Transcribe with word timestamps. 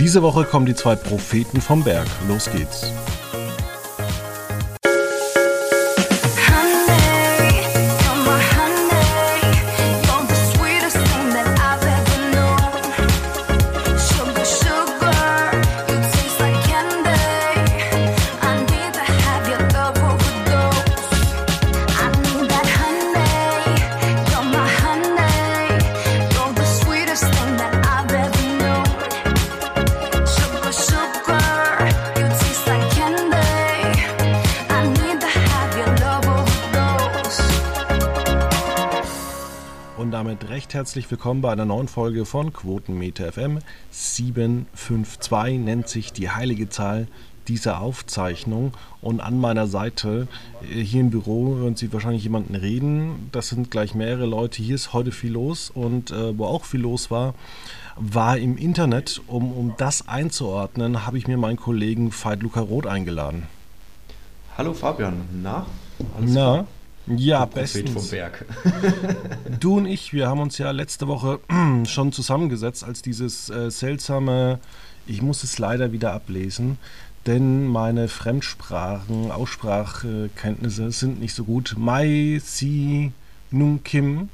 Diese 0.00 0.22
Woche 0.22 0.44
kommen 0.44 0.64
die 0.64 0.76
zwei 0.76 0.94
Propheten 0.94 1.60
vom 1.60 1.82
Berg. 1.82 2.06
Los 2.28 2.48
geht's. 2.50 2.92
Herzlich 40.88 41.10
willkommen 41.10 41.42
bei 41.42 41.52
einer 41.52 41.66
neuen 41.66 41.86
Folge 41.86 42.24
von 42.24 42.50
Quotenmeter 42.50 43.30
FM. 43.30 43.58
752 43.90 45.58
nennt 45.58 45.86
sich 45.86 46.14
die 46.14 46.30
heilige 46.30 46.70
Zahl 46.70 47.08
dieser 47.46 47.82
Aufzeichnung. 47.82 48.72
Und 49.02 49.20
an 49.20 49.38
meiner 49.38 49.66
Seite 49.66 50.28
äh, 50.62 50.80
hier 50.80 51.02
im 51.02 51.10
Büro 51.10 51.56
hören 51.56 51.76
Sie 51.76 51.92
wahrscheinlich 51.92 52.22
jemanden 52.22 52.54
reden. 52.54 53.28
Das 53.32 53.50
sind 53.50 53.70
gleich 53.70 53.94
mehrere 53.94 54.24
Leute. 54.24 54.62
Hier 54.62 54.76
ist 54.76 54.94
heute 54.94 55.12
viel 55.12 55.32
los 55.32 55.68
und 55.68 56.10
äh, 56.10 56.38
wo 56.38 56.46
auch 56.46 56.64
viel 56.64 56.80
los 56.80 57.10
war, 57.10 57.34
war 57.96 58.38
im 58.38 58.56
Internet. 58.56 59.20
Um, 59.26 59.52
um 59.52 59.74
das 59.76 60.08
einzuordnen, 60.08 61.04
habe 61.04 61.18
ich 61.18 61.26
mir 61.26 61.36
meinen 61.36 61.58
Kollegen 61.58 62.10
Veit 62.12 62.42
Luca 62.42 62.60
Roth 62.60 62.86
eingeladen. 62.86 63.42
Hallo 64.56 64.72
Fabian, 64.72 65.20
na? 65.42 65.66
Alles 66.16 66.32
Na? 66.32 66.52
Klar? 66.52 66.66
Ja, 67.16 67.44
bestens. 67.44 67.90
vom 67.90 68.08
Berg. 68.08 68.44
du 69.60 69.76
und 69.78 69.86
ich, 69.86 70.12
wir 70.12 70.28
haben 70.28 70.40
uns 70.40 70.58
ja 70.58 70.70
letzte 70.70 71.08
Woche 71.08 71.40
schon 71.86 72.12
zusammengesetzt, 72.12 72.84
als 72.84 73.02
dieses 73.02 73.48
äh, 73.50 73.70
seltsame, 73.70 74.58
ich 75.06 75.22
muss 75.22 75.44
es 75.44 75.58
leider 75.58 75.92
wieder 75.92 76.12
ablesen, 76.12 76.78
denn 77.26 77.66
meine 77.66 78.08
Fremdsprachen, 78.08 79.30
Aussprachkenntnisse 79.30 80.90
sind 80.92 81.20
nicht 81.20 81.34
so 81.34 81.44
gut. 81.44 81.74
Mai 81.78 82.40
Si 82.42 83.12
Nung 83.50 83.82
Kim 83.82 84.28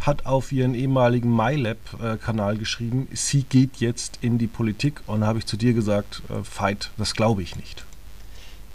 hat 0.00 0.26
auf 0.26 0.52
ihren 0.52 0.74
ehemaligen 0.74 1.34
MyLab-Kanal 1.34 2.56
geschrieben, 2.56 3.08
sie 3.12 3.42
geht 3.42 3.76
jetzt 3.76 4.18
in 4.22 4.38
die 4.38 4.46
Politik 4.46 5.02
und 5.06 5.20
da 5.20 5.26
habe 5.26 5.38
ich 5.38 5.46
zu 5.46 5.56
dir 5.56 5.74
gesagt, 5.74 6.22
äh, 6.30 6.42
Fight, 6.42 6.90
das 6.96 7.14
glaube 7.14 7.42
ich 7.42 7.56
nicht. 7.56 7.84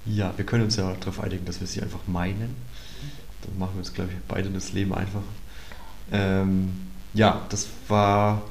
Ja, 0.05 0.33
wir 0.37 0.45
können 0.45 0.65
uns 0.65 0.75
ja 0.75 0.93
darauf 0.99 1.19
einigen, 1.19 1.45
dass 1.45 1.59
wir 1.59 1.67
sie 1.67 1.81
einfach 1.81 2.01
meinen. 2.07 2.55
Dann 3.45 3.59
machen 3.59 3.71
wir 3.75 3.79
uns, 3.79 3.93
glaube 3.93 4.11
ich, 4.11 4.17
beide 4.27 4.49
das 4.49 4.73
Leben 4.73 4.93
einfach. 4.93 5.21
Ähm, 6.11 6.71
ja, 7.13 7.41
das 7.49 7.67
war. 7.87 8.41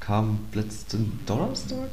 kam 0.00 0.40
letzten 0.52 1.20
Donnerstag? 1.26 1.90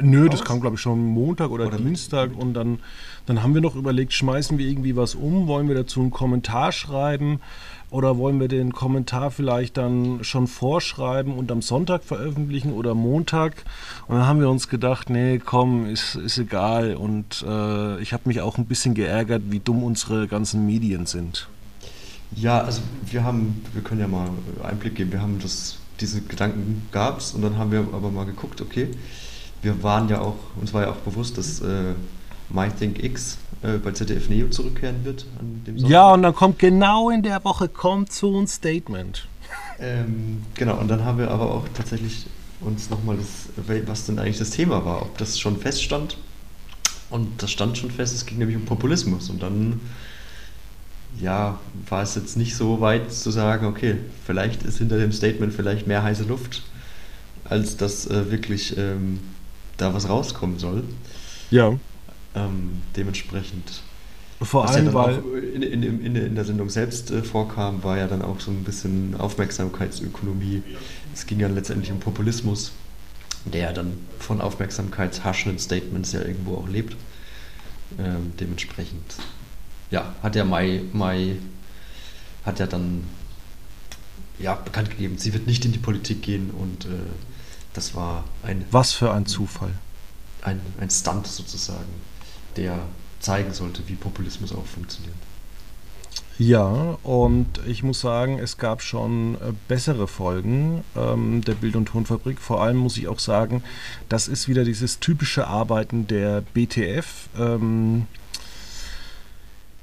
Nö, 0.00 0.28
das 0.28 0.44
kam, 0.44 0.60
glaube 0.60 0.74
ich, 0.74 0.82
schon 0.82 1.04
Montag 1.04 1.50
oder, 1.50 1.66
oder 1.66 1.78
Dienstag. 1.78 2.30
Mit, 2.30 2.38
mit. 2.38 2.46
Und 2.46 2.54
dann, 2.54 2.78
dann 3.26 3.42
haben 3.42 3.54
wir 3.54 3.60
noch 3.60 3.76
überlegt, 3.76 4.12
schmeißen 4.12 4.58
wir 4.58 4.66
irgendwie 4.66 4.96
was 4.96 5.14
um? 5.14 5.46
Wollen 5.46 5.68
wir 5.68 5.76
dazu 5.76 6.00
einen 6.00 6.10
Kommentar 6.10 6.72
schreiben? 6.72 7.40
Oder 7.94 8.18
wollen 8.18 8.40
wir 8.40 8.48
den 8.48 8.72
Kommentar 8.72 9.30
vielleicht 9.30 9.76
dann 9.76 10.24
schon 10.24 10.48
vorschreiben 10.48 11.32
und 11.32 11.52
am 11.52 11.62
Sonntag 11.62 12.02
veröffentlichen 12.02 12.72
oder 12.72 12.92
Montag? 12.92 13.64
Und 14.08 14.16
dann 14.16 14.26
haben 14.26 14.40
wir 14.40 14.50
uns 14.50 14.68
gedacht, 14.68 15.10
nee, 15.10 15.38
komm, 15.38 15.86
ist, 15.86 16.16
ist 16.16 16.36
egal. 16.38 16.96
Und 16.96 17.44
äh, 17.46 18.00
ich 18.00 18.12
habe 18.12 18.24
mich 18.24 18.40
auch 18.40 18.58
ein 18.58 18.66
bisschen 18.66 18.94
geärgert, 18.94 19.42
wie 19.50 19.60
dumm 19.60 19.84
unsere 19.84 20.26
ganzen 20.26 20.66
Medien 20.66 21.06
sind. 21.06 21.46
Ja, 22.34 22.62
also 22.62 22.82
wir 23.06 23.22
haben, 23.22 23.62
wir 23.72 23.82
können 23.82 24.00
ja 24.00 24.08
mal 24.08 24.28
Einblick 24.64 24.96
geben, 24.96 25.12
wir 25.12 25.22
haben 25.22 25.38
das, 25.38 25.78
diese 26.00 26.20
Gedanken 26.20 26.88
gab 26.90 27.18
es 27.18 27.30
und 27.30 27.42
dann 27.42 27.58
haben 27.58 27.70
wir 27.70 27.86
aber 27.92 28.10
mal 28.10 28.26
geguckt, 28.26 28.60
okay, 28.60 28.88
wir 29.62 29.84
waren 29.84 30.08
ja 30.08 30.20
auch, 30.20 30.34
uns 30.60 30.74
war 30.74 30.82
ja 30.82 30.90
auch 30.90 30.96
bewusst, 30.96 31.38
dass 31.38 31.60
äh, 31.60 31.94
MyThinkX 32.48 33.38
äh, 33.64 33.78
bei 33.78 33.92
ZDF 33.92 34.28
Neo 34.28 34.48
zurückkehren 34.48 35.04
wird. 35.04 35.24
ja, 35.76 36.12
und 36.12 36.22
dann 36.22 36.34
kommt 36.34 36.58
genau 36.58 37.08
in 37.08 37.22
der 37.22 37.42
Woche 37.44 37.68
kommt 37.68 38.12
so 38.12 38.38
ein 38.38 38.46
Statement. 38.46 39.26
Ähm, 39.80 40.42
genau, 40.54 40.76
und 40.78 40.88
dann 40.88 41.04
haben 41.04 41.18
wir 41.18 41.30
aber 41.30 41.50
auch 41.50 41.64
tatsächlich 41.74 42.26
uns 42.60 42.90
nochmal 42.90 43.16
das, 43.16 43.48
was 43.86 44.06
denn 44.06 44.18
eigentlich 44.18 44.38
das 44.38 44.50
Thema 44.50 44.84
war, 44.84 45.02
ob 45.02 45.16
das 45.18 45.38
schon 45.38 45.56
feststand. 45.58 46.18
Und 47.08 47.42
das 47.42 47.50
stand 47.50 47.78
schon 47.78 47.90
fest, 47.90 48.14
es 48.14 48.26
ging 48.26 48.38
nämlich 48.38 48.56
um 48.56 48.64
Populismus. 48.64 49.30
Und 49.30 49.42
dann, 49.42 49.80
ja, 51.20 51.58
war 51.88 52.02
es 52.02 52.16
jetzt 52.16 52.36
nicht 52.36 52.56
so 52.56 52.80
weit 52.80 53.12
zu 53.12 53.30
sagen, 53.30 53.66
okay, 53.66 53.96
vielleicht 54.26 54.62
ist 54.62 54.78
hinter 54.78 54.98
dem 54.98 55.12
Statement 55.12 55.54
vielleicht 55.54 55.86
mehr 55.86 56.02
heiße 56.02 56.24
Luft, 56.24 56.62
als 57.44 57.76
dass 57.76 58.06
äh, 58.08 58.30
wirklich 58.30 58.76
ähm, 58.76 59.20
da 59.76 59.94
was 59.94 60.08
rauskommen 60.08 60.58
soll. 60.58 60.84
Ja. 61.50 61.78
Ähm, 62.34 62.82
dementsprechend. 62.96 63.82
Vor 64.42 64.68
allem, 64.68 64.86
ja 64.86 64.94
weil. 64.94 65.22
In, 65.54 65.62
in, 65.62 65.82
in, 65.82 66.16
in, 66.16 66.34
der 66.34 66.44
Sendung 66.44 66.68
selbst 66.68 67.10
äh, 67.10 67.22
vorkam, 67.22 67.82
war 67.84 67.96
ja 67.96 68.08
dann 68.08 68.22
auch 68.22 68.40
so 68.40 68.50
ein 68.50 68.64
bisschen 68.64 69.14
Aufmerksamkeitsökonomie. 69.18 70.62
Es 71.12 71.26
ging 71.26 71.40
ja 71.40 71.48
letztendlich 71.48 71.92
um 71.92 72.00
Populismus, 72.00 72.72
der 73.44 73.60
ja 73.60 73.72
dann 73.72 73.94
von 74.18 74.40
aufmerksamkeitshaschenden 74.40 75.58
Statements 75.58 76.12
ja 76.12 76.22
irgendwo 76.22 76.56
auch 76.56 76.68
lebt. 76.68 76.96
Ähm, 77.98 78.32
dementsprechend, 78.40 79.16
ja, 79.90 80.14
hat 80.22 80.34
der 80.34 80.44
Mai, 80.44 80.82
Mai 80.92 81.36
hat 82.44 82.58
ja 82.58 82.66
dann 82.66 83.04
ja, 84.38 84.54
bekannt 84.54 84.90
gegeben, 84.90 85.16
sie 85.18 85.32
wird 85.32 85.46
nicht 85.46 85.64
in 85.64 85.72
die 85.72 85.78
Politik 85.78 86.22
gehen 86.22 86.50
und 86.50 86.86
äh, 86.86 86.88
das 87.72 87.94
war 87.94 88.24
ein. 88.42 88.64
Was 88.70 88.92
für 88.92 89.12
ein 89.12 89.26
Zufall. 89.26 89.74
Ein, 90.42 90.60
ein 90.80 90.90
Stunt 90.90 91.26
sozusagen 91.26 91.88
der 92.56 92.78
zeigen 93.20 93.52
sollte, 93.52 93.82
wie 93.86 93.94
Populismus 93.94 94.52
auch 94.52 94.66
funktioniert. 94.66 95.14
Ja, 96.36 96.98
und 97.04 97.60
ich 97.66 97.84
muss 97.84 98.00
sagen, 98.00 98.40
es 98.40 98.58
gab 98.58 98.82
schon 98.82 99.36
äh, 99.36 99.52
bessere 99.68 100.08
Folgen 100.08 100.82
ähm, 100.96 101.42
der 101.44 101.54
Bild- 101.54 101.76
und 101.76 101.86
Tonfabrik. 101.86 102.40
Vor 102.40 102.60
allem 102.60 102.76
muss 102.76 102.96
ich 102.96 103.06
auch 103.06 103.20
sagen, 103.20 103.62
das 104.08 104.26
ist 104.26 104.48
wieder 104.48 104.64
dieses 104.64 104.98
typische 104.98 105.46
Arbeiten 105.46 106.08
der 106.08 106.40
BTF. 106.40 107.28
Ähm, 107.38 108.06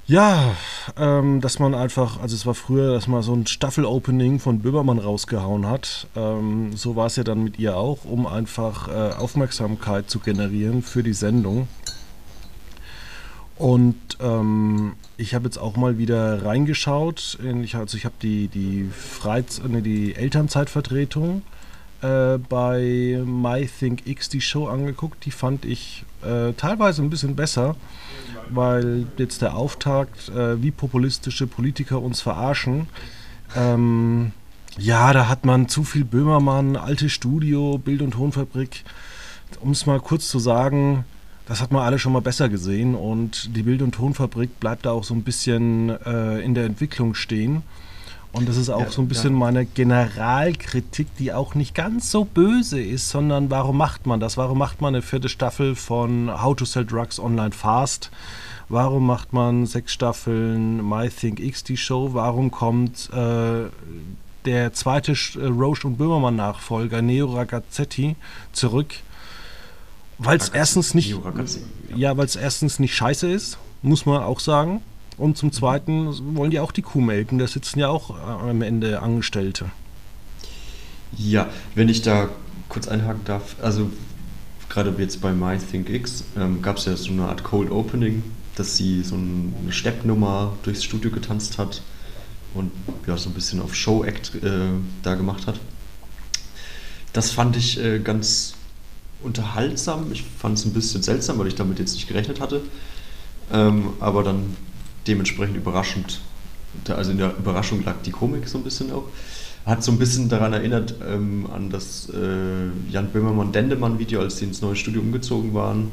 ja, 0.08 0.56
ähm, 0.98 1.40
dass 1.40 1.60
man 1.60 1.74
einfach, 1.74 2.20
also 2.20 2.36
es 2.36 2.46
war 2.46 2.54
früher, 2.54 2.94
dass 2.94 3.08
man 3.08 3.22
so 3.22 3.34
ein 3.34 3.48
Staffel-Opening 3.48 4.40
von 4.40 4.60
Böhmermann 4.60 5.00
rausgehauen 5.00 5.66
hat. 5.66 6.08
Ähm, 6.18 6.76
so 6.76 6.98
war 6.98 7.06
es 7.06 7.16
ja 7.16 7.24
dann 7.24 7.46
mit 7.46 7.60
ihr 7.60 7.78
auch, 7.78 8.04
um 8.04 8.28
einfach 8.28 8.90
äh, 8.90 9.14
Aufmerksamkeit 9.14 10.10
zu 10.10 10.20
generieren 10.20 10.82
für 10.82 11.02
die 11.02 11.14
Sendung. 11.14 11.70
Und 13.62 13.96
ähm, 14.20 14.94
ich 15.18 15.36
habe 15.36 15.46
jetzt 15.46 15.60
auch 15.60 15.76
mal 15.76 16.00
wieder 16.00 16.44
reingeschaut. 16.44 17.38
In, 17.44 17.64
ich, 17.64 17.76
also 17.76 17.96
ich 17.96 18.06
habe 18.06 18.16
die, 18.20 18.48
die, 18.48 18.90
Freiz 18.92 19.62
ne, 19.62 19.84
die 19.84 20.16
Elternzeitvertretung 20.16 21.44
äh, 22.02 22.40
bei 22.40 23.22
MyThinkX 23.24 24.30
die 24.30 24.42
Show 24.42 24.66
angeguckt. 24.66 25.26
Die 25.26 25.32
fand 25.32 25.66
ich 25.66 26.06
äh, 26.24 26.54
teilweise 26.54 27.04
ein 27.04 27.12
bisschen 27.12 27.36
besser, 27.36 27.76
weil 28.50 29.06
jetzt 29.18 29.44
der 29.44 29.56
Auftakt, 29.56 30.30
äh, 30.30 30.60
wie 30.64 30.72
populistische 30.72 31.46
Politiker 31.46 32.02
uns 32.02 32.20
verarschen. 32.20 32.88
Ähm, 33.56 34.32
ja, 34.80 35.14
da 35.14 35.30
hat 35.30 35.46
man 35.46 35.70
zu 35.70 35.84
viel 35.84 36.04
Böhmermann, 36.04 36.78
alte 36.78 37.10
Studio, 37.10 37.78
Bild- 37.78 38.02
und 38.02 38.16
Tonfabrik. 38.16 38.84
Um 39.60 39.70
es 39.70 39.86
mal 39.86 40.00
kurz 40.00 40.30
zu 40.30 40.40
sagen, 40.40 41.06
das 41.52 41.62
hat 41.62 41.74
man 41.74 41.84
alle 41.84 42.00
schon 42.00 42.14
mal 42.14 42.22
besser 42.22 42.48
gesehen 42.48 42.96
und 42.96 43.58
die 43.58 43.64
Bild- 43.64 43.82
und 43.82 43.94
Tonfabrik 43.94 44.62
bleibt 44.62 44.86
da 44.86 44.92
auch 44.92 45.04
so 45.04 45.14
ein 45.14 45.24
bisschen 45.24 45.90
äh, 45.90 46.40
in 46.40 46.54
der 46.54 46.64
Entwicklung 46.64 47.14
stehen. 47.14 47.64
Und 48.32 48.48
das 48.48 48.56
ist 48.56 48.70
auch 48.70 48.80
ja, 48.80 48.90
so 48.90 49.02
ein 49.02 49.10
bisschen 49.10 49.34
ja. 49.34 49.40
meine 49.40 49.66
Generalkritik, 49.66 51.14
die 51.18 51.34
auch 51.34 51.54
nicht 51.54 51.76
ganz 51.76 52.10
so 52.10 52.24
böse 52.24 52.82
ist, 52.82 53.10
sondern 53.10 53.50
warum 53.50 53.76
macht 53.76 54.06
man 54.06 54.22
das? 54.22 54.38
Warum 54.38 54.60
macht 54.60 54.80
man 54.80 54.96
eine 54.96 55.02
vierte 55.02 55.28
Staffel 55.28 55.76
von 55.76 56.32
How 56.42 56.56
to 56.56 56.64
Sell 56.64 56.86
Drugs 56.86 57.20
Online 57.20 57.52
Fast? 57.52 58.12
Warum 58.70 59.06
macht 59.06 59.34
man 59.34 59.66
sechs 59.66 59.92
Staffeln 59.92 60.88
My 60.88 61.10
Think 61.10 61.42
X 61.42 61.66
die 61.66 61.76
Show? 61.76 62.14
Warum 62.14 62.50
kommt 62.50 63.10
äh, 63.12 63.64
der 64.46 64.72
zweite 64.72 65.12
äh, 65.12 65.48
Roche 65.48 65.86
und 65.86 65.98
Böhmermann 65.98 66.38
Nachfolger 66.38 67.02
Neo 67.02 67.26
Ragazzetti 67.26 68.16
zurück? 68.54 68.94
Weil 70.24 70.38
es 70.38 70.50
erstens 70.50 70.94
nicht. 70.94 71.16
Ja, 71.96 72.16
weil 72.16 72.26
es 72.26 72.36
erstens 72.36 72.80
nicht 72.80 72.96
scheiße 72.96 73.28
ist, 73.32 73.58
muss 73.82 74.06
man 74.06 74.22
auch 74.22 74.40
sagen. 74.40 74.82
Und 75.18 75.38
zum 75.38 75.52
Zweiten 75.52 76.36
wollen 76.36 76.52
die 76.52 76.60
auch 76.60 76.72
die 76.72 76.84
Kuh 76.84 77.02
melken. 77.02 77.40
Da 77.40 77.48
sitzen 77.48 77.80
ja 77.80 77.90
auch 77.90 78.18
am 78.20 78.62
Ende 78.62 79.02
Angestellte. 79.02 79.72
Ja, 81.18 81.50
wenn 81.76 81.90
ich 81.90 82.04
da 82.04 82.30
kurz 82.70 82.88
einhaken 82.88 83.26
darf, 83.26 83.56
also 83.62 83.90
gerade 84.70 84.94
jetzt 84.98 85.22
bei 85.22 85.34
MyThinkX 85.34 86.24
ähm, 86.38 86.62
gab 86.62 86.78
es 86.78 86.86
ja 86.86 86.96
so 86.96 87.12
eine 87.12 87.24
Art 87.24 87.44
Cold 87.44 87.72
Opening, 87.72 88.24
dass 88.56 88.78
sie 88.78 89.04
so 89.04 89.16
eine 89.16 89.72
Steppnummer 89.72 90.54
durchs 90.64 90.84
Studio 90.84 91.12
getanzt 91.12 91.58
hat 91.58 91.82
und 92.54 92.72
ja, 93.08 93.18
so 93.18 93.30
ein 93.30 93.34
bisschen 93.34 93.60
auf 93.60 93.76
Show-Act 93.76 94.36
äh, 94.44 94.70
da 95.04 95.16
gemacht 95.16 95.48
hat. 95.48 95.60
Das 97.12 97.32
fand 97.32 97.58
ich 97.58 97.84
äh, 97.84 98.00
ganz 98.00 98.54
unterhaltsam. 99.24 100.12
Ich 100.12 100.24
fand 100.24 100.58
es 100.58 100.66
ein 100.66 100.74
bisschen 100.74 101.04
seltsam, 101.04 101.40
weil 101.40 101.48
ich 101.48 101.56
damit 101.56 101.80
jetzt 101.80 101.94
nicht 101.94 102.08
gerechnet 102.08 102.40
hatte. 102.40 102.62
Ähm, 103.52 103.94
aber 104.00 104.24
dann 104.24 104.56
dementsprechend 105.08 105.58
überraschend. 105.58 106.22
Also 106.88 107.12
in 107.12 107.18
der 107.18 107.36
Überraschung 107.38 107.84
lag 107.84 107.96
die 108.06 108.12
Komik 108.12 108.48
so 108.48 108.58
ein 108.58 108.64
bisschen 108.64 108.92
auch. 108.92 109.04
Hat 109.66 109.84
so 109.84 109.92
ein 109.92 110.00
bisschen 110.00 110.30
daran 110.30 110.54
erinnert 110.54 110.96
ähm, 111.08 111.48
an 111.54 111.70
das 111.70 112.10
äh, 112.10 112.92
Jan 112.92 113.12
Böhmermann-Dendemann-Video, 113.12 114.20
als 114.20 114.38
sie 114.38 114.46
ins 114.46 114.62
neue 114.62 114.76
Studio 114.76 115.02
umgezogen 115.02 115.54
waren. 115.54 115.92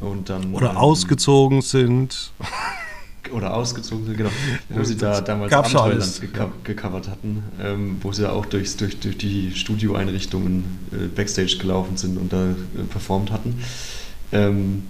Und 0.00 0.30
dann, 0.30 0.54
Oder 0.54 0.70
ähm, 0.70 0.76
ausgezogen 0.76 1.60
sind. 1.60 2.32
Oder 3.32 3.54
ausgezogen 3.54 4.06
sind, 4.06 4.16
genau. 4.16 4.30
Wo 4.68 4.84
sie 4.84 4.96
da 4.96 5.20
damals 5.20 5.52
Abenteuerland 5.52 6.20
geco 6.20 6.50
gecovert 6.64 7.08
hatten, 7.08 7.42
ähm, 7.60 7.98
wo 8.00 8.12
sie 8.12 8.22
da 8.22 8.30
auch 8.30 8.46
durchs, 8.46 8.76
durch, 8.76 8.98
durch 8.98 9.18
die 9.18 9.52
Studioeinrichtungen 9.54 10.64
äh, 10.92 11.06
Backstage 11.08 11.58
gelaufen 11.58 11.96
sind 11.96 12.18
und 12.18 12.32
da 12.32 12.50
äh, 12.50 12.82
performt 12.90 13.30
hatten. 13.30 13.60
Ähm, 14.32 14.84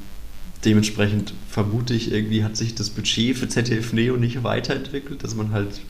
dementsprechend 0.64 1.34
vermute 1.48 1.94
ich, 1.94 2.12
irgendwie 2.12 2.44
hat 2.44 2.56
sich 2.56 2.74
das 2.74 2.90
Budget 2.90 3.36
für 3.36 3.48
ZDF 3.48 3.92
Neo 3.92 4.16
nicht 4.16 4.42
weiterentwickelt, 4.42 5.22
dass 5.22 5.34
man 5.34 5.52
halt 5.52 5.80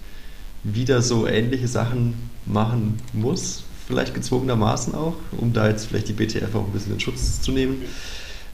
wieder 0.64 1.02
so 1.02 1.26
ähnliche 1.26 1.68
Sachen 1.68 2.14
machen 2.44 2.98
muss, 3.12 3.64
vielleicht 3.86 4.14
gezwungenermaßen 4.14 4.94
auch, 4.94 5.14
um 5.32 5.52
da 5.52 5.68
jetzt 5.68 5.86
vielleicht 5.86 6.08
die 6.08 6.12
BTF 6.12 6.54
auch 6.54 6.66
ein 6.66 6.72
bisschen 6.72 6.94
in 6.94 7.00
Schutz 7.00 7.40
zu 7.40 7.52
nehmen. 7.52 7.82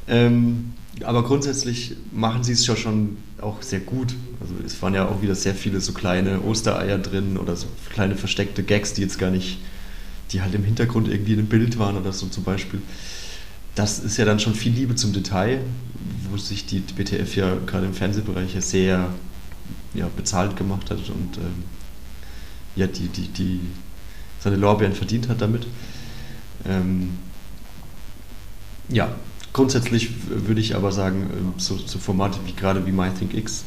Ähm, 0.08 0.72
aber 1.04 1.22
grundsätzlich 1.24 1.96
machen 2.12 2.44
sie 2.44 2.52
es 2.52 2.66
ja 2.66 2.76
schon 2.76 3.16
auch 3.42 3.62
sehr 3.62 3.80
gut. 3.80 4.14
Also 4.40 4.54
es 4.64 4.80
waren 4.82 4.94
ja 4.94 5.08
auch 5.08 5.22
wieder 5.22 5.34
sehr 5.34 5.54
viele 5.54 5.80
so 5.80 5.92
kleine 5.92 6.40
Ostereier 6.42 6.98
drin 6.98 7.36
oder 7.36 7.56
so 7.56 7.66
kleine 7.92 8.16
versteckte 8.16 8.62
Gags, 8.62 8.94
die 8.94 9.02
jetzt 9.02 9.18
gar 9.18 9.30
nicht, 9.30 9.58
die 10.30 10.42
halt 10.42 10.54
im 10.54 10.64
Hintergrund 10.64 11.08
irgendwie 11.08 11.32
in 11.32 11.40
einem 11.40 11.48
Bild 11.48 11.78
waren 11.78 11.96
oder 11.96 12.12
so 12.12 12.26
zum 12.26 12.44
Beispiel. 12.44 12.80
Das 13.74 13.98
ist 13.98 14.16
ja 14.16 14.24
dann 14.24 14.38
schon 14.38 14.54
viel 14.54 14.72
Liebe 14.72 14.94
zum 14.94 15.12
Detail, 15.12 15.60
wo 16.30 16.36
sich 16.36 16.66
die 16.66 16.80
BTF 16.80 17.36
ja 17.36 17.56
gerade 17.66 17.86
im 17.86 17.94
Fernsehbereich 17.94 18.54
ja 18.54 18.60
sehr 18.60 19.08
ja, 19.94 20.08
bezahlt 20.14 20.56
gemacht 20.56 20.90
hat 20.90 20.98
und 20.98 21.38
ähm, 21.38 21.64
ja, 22.76 22.86
die, 22.86 23.08
die, 23.08 23.28
die 23.28 23.60
seine 24.40 24.56
Lorbeeren 24.56 24.94
verdient 24.94 25.28
hat 25.28 25.40
damit. 25.40 25.66
Ähm, 26.66 27.10
ja, 28.88 29.14
grundsätzlich 29.52 30.10
würde 30.28 30.60
ich 30.60 30.74
aber 30.74 30.92
sagen, 30.92 31.30
ähm, 31.32 31.54
so, 31.58 31.76
so 31.76 31.98
Formate 31.98 32.38
wie 32.46 32.52
gerade 32.52 32.86
wie 32.86 32.92
MyThinkX 32.92 33.64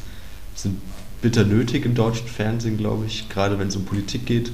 sind 0.54 0.80
bitter 1.22 1.44
nötig 1.44 1.84
im 1.84 1.94
deutschen 1.94 2.28
Fernsehen, 2.28 2.76
glaube 2.76 3.06
ich, 3.06 3.28
gerade 3.28 3.58
wenn 3.58 3.68
es 3.68 3.76
um 3.76 3.84
Politik 3.84 4.26
geht, 4.26 4.52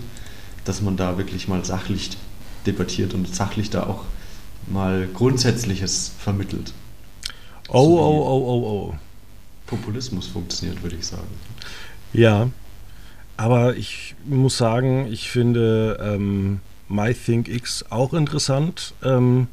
dass 0.64 0.80
man 0.80 0.96
da 0.96 1.18
wirklich 1.18 1.48
mal 1.48 1.64
sachlich 1.64 2.10
debattiert 2.66 3.14
und 3.14 3.34
sachlich 3.34 3.70
da 3.70 3.84
auch 3.84 4.04
mal 4.66 5.08
Grundsätzliches 5.12 6.12
vermittelt. 6.18 6.72
Oh, 7.68 7.96
so 7.96 8.00
oh, 8.00 8.22
oh, 8.26 8.44
oh, 8.46 8.90
oh. 8.90 8.94
Populismus 9.66 10.26
funktioniert, 10.26 10.82
würde 10.82 10.96
ich 10.96 11.06
sagen. 11.06 11.26
Ja, 12.12 12.48
aber 13.36 13.76
ich 13.76 14.14
muss 14.24 14.58
sagen, 14.58 15.08
ich 15.10 15.30
finde 15.30 15.98
ähm, 16.00 16.60
MyThinkX 16.88 17.86
auch 17.90 18.12
interessant. 18.12 18.94
Ähm, 19.02 19.48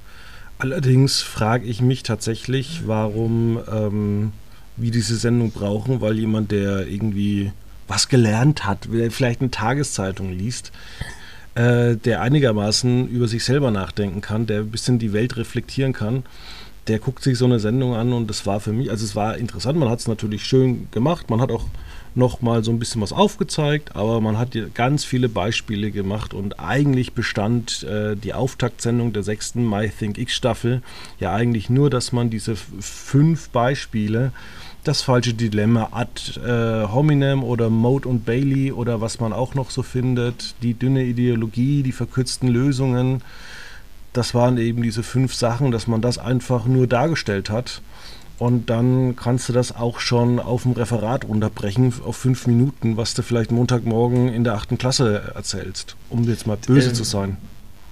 allerdings 0.60 1.22
frage 1.22 1.66
ich 1.66 1.82
mich 1.82 2.04
tatsächlich, 2.04 2.84
warum 2.86 3.60
ähm, 3.72 4.34
wir 4.78 4.92
diese 4.92 5.16
Sendung 5.16 5.52
brauchen, 5.52 6.02
weil 6.02 6.20
jemand, 6.20 6.52
der 6.52 6.88
irgendwie 6.88 7.52
was 7.88 8.08
gelernt 8.08 8.66
hat, 8.66 8.88
vielleicht 9.10 9.42
eine 9.42 9.50
Tageszeitung 9.50 10.32
liest, 10.32 10.72
äh, 11.56 11.96
der 11.96 12.22
einigermaßen 12.22 13.08
über 13.08 13.28
sich 13.28 13.44
selber 13.44 13.72
nachdenken 13.72 14.22
kann, 14.22 14.46
der 14.46 14.60
ein 14.60 14.70
bisschen 14.70 15.00
die 15.00 15.14
Welt 15.14 15.38
reflektieren 15.38 15.94
kann, 15.94 16.24
der 16.88 17.00
guckt 17.00 17.24
sich 17.24 17.38
so 17.38 17.46
eine 17.46 17.60
Sendung 17.60 17.96
an 17.96 18.14
und 18.14 18.30
das 18.30 18.46
war 18.46 18.60
für 18.60 18.74
mich, 18.74 18.92
also 18.92 19.06
es 19.06 19.16
war 19.16 19.38
interessant, 19.38 19.80
man 19.80 19.90
hat 19.90 20.00
es 20.00 20.08
natürlich 20.08 20.46
schön 20.46 20.88
gemacht, 20.92 21.30
man 21.30 21.42
hat 21.42 21.52
auch 21.52 21.66
noch 22.20 22.42
mal 22.42 22.64
so 22.64 22.72
ein 22.72 22.78
bisschen 22.78 23.02
was 23.02 23.12
aufgezeigt, 23.12 23.96
aber 23.96 24.22
man 24.22 24.38
hat 24.38 24.56
ganz 24.76 25.04
viele 25.04 25.30
Beispiele 25.30 25.90
gemacht 25.90 26.36
und 26.36 26.60
eigentlich 26.60 27.14
bestand 27.14 27.84
äh, 27.84 28.16
die 28.16 28.36
Auftaktsendung 28.36 29.14
der 29.14 29.24
sechsten 29.24 29.68
My 29.68 29.90
Think 29.90 30.20
X 30.20 30.34
Staffel 30.34 30.84
ja 31.20 31.34
eigentlich 31.34 31.72
nur, 31.72 31.90
dass 31.90 32.12
man 32.12 32.30
diese 32.30 32.56
fünf 32.56 33.50
Beispiele 33.50 34.32
das 34.84 35.02
falsche 35.02 35.34
Dilemma 35.34 35.90
ad 35.92 36.40
äh, 36.40 36.88
hominem 36.88 37.44
oder 37.44 37.70
Mode 37.70 38.08
und 38.08 38.26
Bailey 38.26 38.72
oder 38.72 39.02
was 39.02 39.20
man 39.20 39.34
auch 39.34 39.56
noch 39.56 39.72
so 39.72 39.82
findet, 39.82 40.56
die 40.62 40.74
dünne 40.74 41.04
Ideologie, 41.04 41.84
die 41.84 41.92
verkürzten 41.92 42.48
Lösungen, 42.48 43.22
das 44.14 44.34
waren 44.34 44.58
eben 44.58 44.82
diese 44.82 45.04
fünf 45.04 45.34
Sachen, 45.34 45.72
dass 45.72 45.88
man 45.88 46.02
das 46.02 46.18
einfach 46.18 46.66
nur 46.66 46.88
dargestellt 46.88 47.50
hat 47.50 47.82
und 48.40 48.70
dann 48.70 49.18
kannst 49.18 49.50
du 49.50 49.54
das 49.54 49.76
auch 49.76 50.00
schon 50.00 50.40
auf 50.40 50.64
dem 50.64 50.72
Referat 50.72 51.26
unterbrechen 51.26 51.94
auf 52.06 52.16
fünf 52.16 52.48
Minuten, 52.48 52.96
was 52.96 53.14
du 53.14 53.22
vielleicht 53.22 53.52
Montagmorgen 53.52 54.30
in 54.30 54.46
der 54.46 54.56
achten 54.56 54.78
Klasse 54.78 55.34
erzählst, 55.36 55.98
um 56.10 56.24
jetzt 56.24 56.48
mal 56.48 56.58
böse 56.58 56.90
ähm, 56.90 56.96
zu 56.96 57.04
sein. 57.04 57.38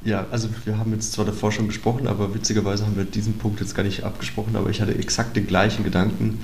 Ja, 0.05 0.25
also 0.31 0.47
wir 0.63 0.77
haben 0.77 0.93
jetzt 0.93 1.11
zwar 1.11 1.25
davor 1.25 1.51
schon 1.51 1.67
gesprochen, 1.67 2.07
aber 2.07 2.33
witzigerweise 2.33 2.85
haben 2.85 2.95
wir 2.95 3.03
diesen 3.03 3.33
Punkt 3.33 3.59
jetzt 3.59 3.75
gar 3.75 3.83
nicht 3.83 4.03
abgesprochen, 4.03 4.55
aber 4.55 4.69
ich 4.69 4.81
hatte 4.81 4.95
exakt 4.95 5.35
den 5.35 5.47
gleichen 5.47 5.83
Gedanken. 5.83 6.39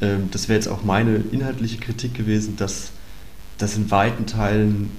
Ähm, 0.00 0.28
das 0.32 0.48
wäre 0.48 0.58
jetzt 0.58 0.66
auch 0.66 0.82
meine 0.82 1.16
inhaltliche 1.30 1.78
Kritik 1.78 2.14
gewesen, 2.14 2.56
dass 2.56 2.90
das 3.58 3.76
in 3.76 3.92
weiten 3.92 4.26
Teilen 4.26 4.90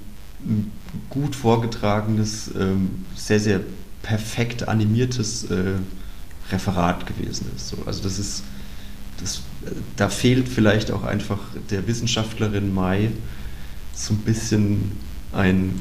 ein 0.45 0.71
gut 1.09 1.35
vorgetragenes, 1.35 2.51
ähm, 2.57 3.03
sehr, 3.13 3.41
sehr 3.41 3.59
perfekt 4.03 4.69
animiertes 4.69 5.51
äh, 5.51 5.73
Referat 6.51 7.05
gewesen 7.05 7.47
ist. 7.55 7.69
So, 7.69 7.77
also 7.85 8.03
das 8.03 8.19
ist, 8.19 8.43
das, 9.19 9.41
da 9.95 10.09
fehlt 10.09 10.47
vielleicht 10.47 10.91
auch 10.91 11.03
einfach 11.03 11.39
der 11.69 11.87
Wissenschaftlerin 11.87 12.73
Mai 12.73 13.11
so 13.93 14.13
ein 14.13 14.17
bisschen 14.19 14.91
ein 15.31 15.79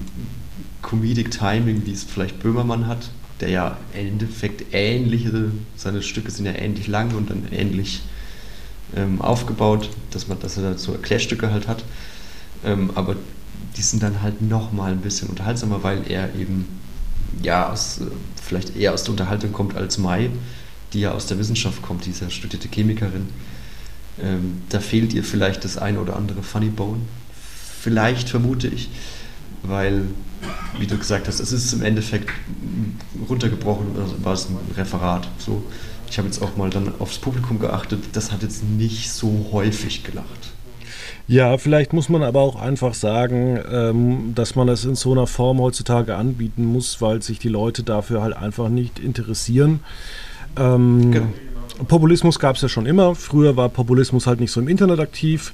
Comedic 0.82 1.30
Timing, 1.30 1.82
wie 1.86 1.92
es 1.92 2.04
vielleicht 2.04 2.40
Böhmermann 2.40 2.86
hat, 2.86 3.10
der 3.40 3.48
ja 3.48 3.76
im 3.92 4.06
Endeffekt 4.06 4.72
ähnliche, 4.72 5.50
seine 5.76 6.02
Stücke 6.02 6.30
sind 6.30 6.46
ja 6.46 6.52
ähnlich 6.52 6.86
lang 6.86 7.14
und 7.14 7.30
dann 7.30 7.48
ähnlich 7.50 8.02
ähm, 8.94 9.20
aufgebaut, 9.20 9.90
dass 10.10 10.28
man, 10.28 10.38
dass 10.40 10.56
er 10.56 10.70
da 10.72 10.78
so 10.78 10.92
Erklärstücke 10.92 11.50
halt 11.50 11.66
hat. 11.66 11.84
Ähm, 12.64 12.90
aber 12.94 13.16
die 13.76 13.82
sind 13.82 14.02
dann 14.02 14.22
halt 14.22 14.40
nochmal 14.40 14.92
ein 14.92 15.00
bisschen 15.00 15.28
unterhaltsamer, 15.28 15.82
weil 15.82 16.02
er 16.08 16.34
eben 16.34 16.66
ja 17.42 17.70
aus, 17.70 18.00
vielleicht 18.42 18.76
eher 18.76 18.94
aus 18.94 19.02
der 19.04 19.12
Unterhaltung 19.12 19.52
kommt 19.52 19.76
als 19.76 19.98
Mai, 19.98 20.30
die 20.94 21.00
ja 21.00 21.12
aus 21.12 21.26
der 21.26 21.38
Wissenschaft 21.38 21.82
kommt, 21.82 22.06
die 22.06 22.10
ist 22.10 22.22
ja 22.22 22.30
studierte 22.30 22.68
Chemikerin. 22.68 23.28
Ähm, 24.22 24.62
da 24.68 24.80
fehlt 24.80 25.12
ihr 25.12 25.24
vielleicht 25.24 25.64
das 25.64 25.76
eine 25.76 26.00
oder 26.00 26.16
andere 26.16 26.42
Funny 26.42 26.68
Bone. 26.68 27.00
Vielleicht 27.80 28.30
vermute 28.30 28.68
ich, 28.68 28.88
weil, 29.62 30.02
wie 30.78 30.86
du 30.86 30.96
gesagt 30.96 31.28
hast, 31.28 31.40
es 31.40 31.52
ist 31.52 31.72
im 31.72 31.82
Endeffekt 31.82 32.30
runtergebrochen, 33.28 33.88
also 34.00 34.24
war 34.24 34.32
es 34.32 34.48
ein 34.48 34.56
Referat. 34.76 35.28
So. 35.38 35.62
Ich 36.08 36.18
habe 36.18 36.28
jetzt 36.28 36.40
auch 36.40 36.56
mal 36.56 36.70
dann 36.70 36.92
aufs 37.00 37.18
Publikum 37.18 37.58
geachtet, 37.58 38.00
das 38.12 38.30
hat 38.30 38.42
jetzt 38.42 38.62
nicht 38.62 39.10
so 39.10 39.48
häufig 39.52 40.04
gelacht. 40.04 40.52
Ja, 41.26 41.56
vielleicht 41.56 41.94
muss 41.94 42.10
man 42.10 42.22
aber 42.22 42.42
auch 42.42 42.56
einfach 42.56 42.92
sagen, 42.92 43.58
ähm, 43.72 44.32
dass 44.34 44.54
man 44.54 44.66
das 44.66 44.84
in 44.84 44.94
so 44.94 45.12
einer 45.12 45.26
Form 45.26 45.58
heutzutage 45.58 46.16
anbieten 46.16 46.66
muss, 46.66 47.00
weil 47.00 47.22
sich 47.22 47.38
die 47.38 47.48
Leute 47.48 47.82
dafür 47.82 48.20
halt 48.22 48.36
einfach 48.36 48.68
nicht 48.68 48.98
interessieren. 48.98 49.80
Ähm, 50.56 51.12
genau. 51.12 51.26
Populismus 51.88 52.38
gab 52.38 52.56
es 52.56 52.62
ja 52.62 52.68
schon 52.68 52.86
immer. 52.86 53.14
Früher 53.14 53.56
war 53.56 53.68
Populismus 53.68 54.26
halt 54.26 54.40
nicht 54.40 54.52
so 54.52 54.60
im 54.60 54.68
Internet 54.68 55.00
aktiv. 55.00 55.52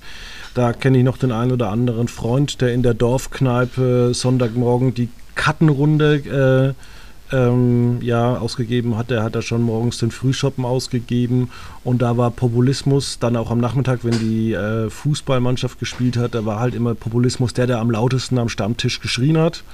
Da 0.54 0.73
kenne 0.73 0.99
ich 0.99 1.04
noch 1.04 1.16
den 1.16 1.32
einen 1.32 1.52
oder 1.52 1.70
anderen 1.70 2.09
Freund, 2.09 2.61
der 2.61 2.73
in 2.73 2.82
der 2.82 2.94
Dorfkneipe 2.94 4.12
Sonntagmorgen 4.12 4.94
die 4.94 5.09
Kartenrunde 5.35 6.75
äh, 6.76 7.00
ähm, 7.32 7.99
ja, 8.02 8.37
ausgegeben 8.37 8.96
hat. 8.96 9.10
Der 9.10 9.22
hat 9.22 9.34
da 9.34 9.42
schon 9.42 9.62
morgens 9.62 9.99
den 9.99 10.10
Frühschoppen 10.10 10.64
ausgegeben 10.64 11.50
und 11.84 12.02
da 12.02 12.16
war 12.16 12.30
Populismus 12.30 13.18
dann 13.18 13.37
auch 13.37 13.50
am 13.50 13.58
Nachmittag, 13.58 14.00
wenn 14.02 14.18
die 14.18 14.52
äh, 14.52 14.90
Fußballmannschaft 14.90 15.78
gespielt 15.78 16.16
hat, 16.16 16.34
da 16.34 16.44
war 16.44 16.60
halt 16.60 16.75
immer 16.75 16.94
Populismus 16.94 17.54
der, 17.54 17.66
der 17.66 17.78
am 17.78 17.90
lautesten 17.90 18.38
am 18.38 18.49
Stammtisch 18.49 19.00
geschrien 19.00 19.38
hat. 19.38 19.64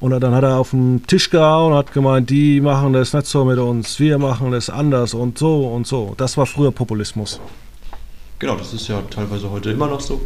Und 0.00 0.10
dann 0.20 0.32
hat 0.32 0.44
er 0.44 0.56
auf 0.58 0.70
den 0.70 1.02
Tisch 1.06 1.30
gehauen 1.30 1.72
und 1.72 1.78
hat 1.78 1.92
gemeint, 1.92 2.30
die 2.30 2.60
machen 2.60 2.92
das 2.92 3.12
nicht 3.12 3.26
so 3.26 3.44
mit 3.44 3.58
uns, 3.58 3.98
wir 3.98 4.18
machen 4.18 4.52
das 4.52 4.70
anders 4.70 5.12
und 5.14 5.38
so 5.38 5.66
und 5.68 5.86
so. 5.86 6.14
Das 6.16 6.36
war 6.36 6.46
früher 6.46 6.70
Populismus. 6.70 7.40
Genau, 8.38 8.56
das 8.56 8.72
ist 8.72 8.86
ja 8.86 9.02
teilweise 9.10 9.50
heute 9.50 9.70
immer 9.70 9.88
noch 9.88 10.00
so. 10.00 10.20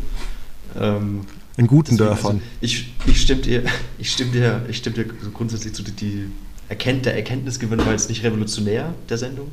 Ähm, 0.79 1.23
In 1.57 1.67
guten 1.67 1.97
Deswegen, 1.97 2.09
Dörfern. 2.09 2.37
Also 2.37 2.43
ich, 2.61 2.93
ich 3.07 3.23
stimme 3.23 3.41
dir, 3.41 3.64
ich 3.99 4.12
stimme 4.12 4.33
dir, 4.33 4.62
ich 4.69 4.76
stimme 4.79 4.97
dir 4.97 5.05
grundsätzlich 5.33 5.75
zu, 5.75 5.83
die 5.83 6.31
Erkennt, 6.73 7.05
der 7.05 7.14
Erkenntnisgewinn 7.14 7.81
war 7.81 7.93
jetzt 7.93 8.09
nicht 8.09 8.25
revolutionär 8.25 8.95
der 9.11 9.19
Sendung. 9.19 9.50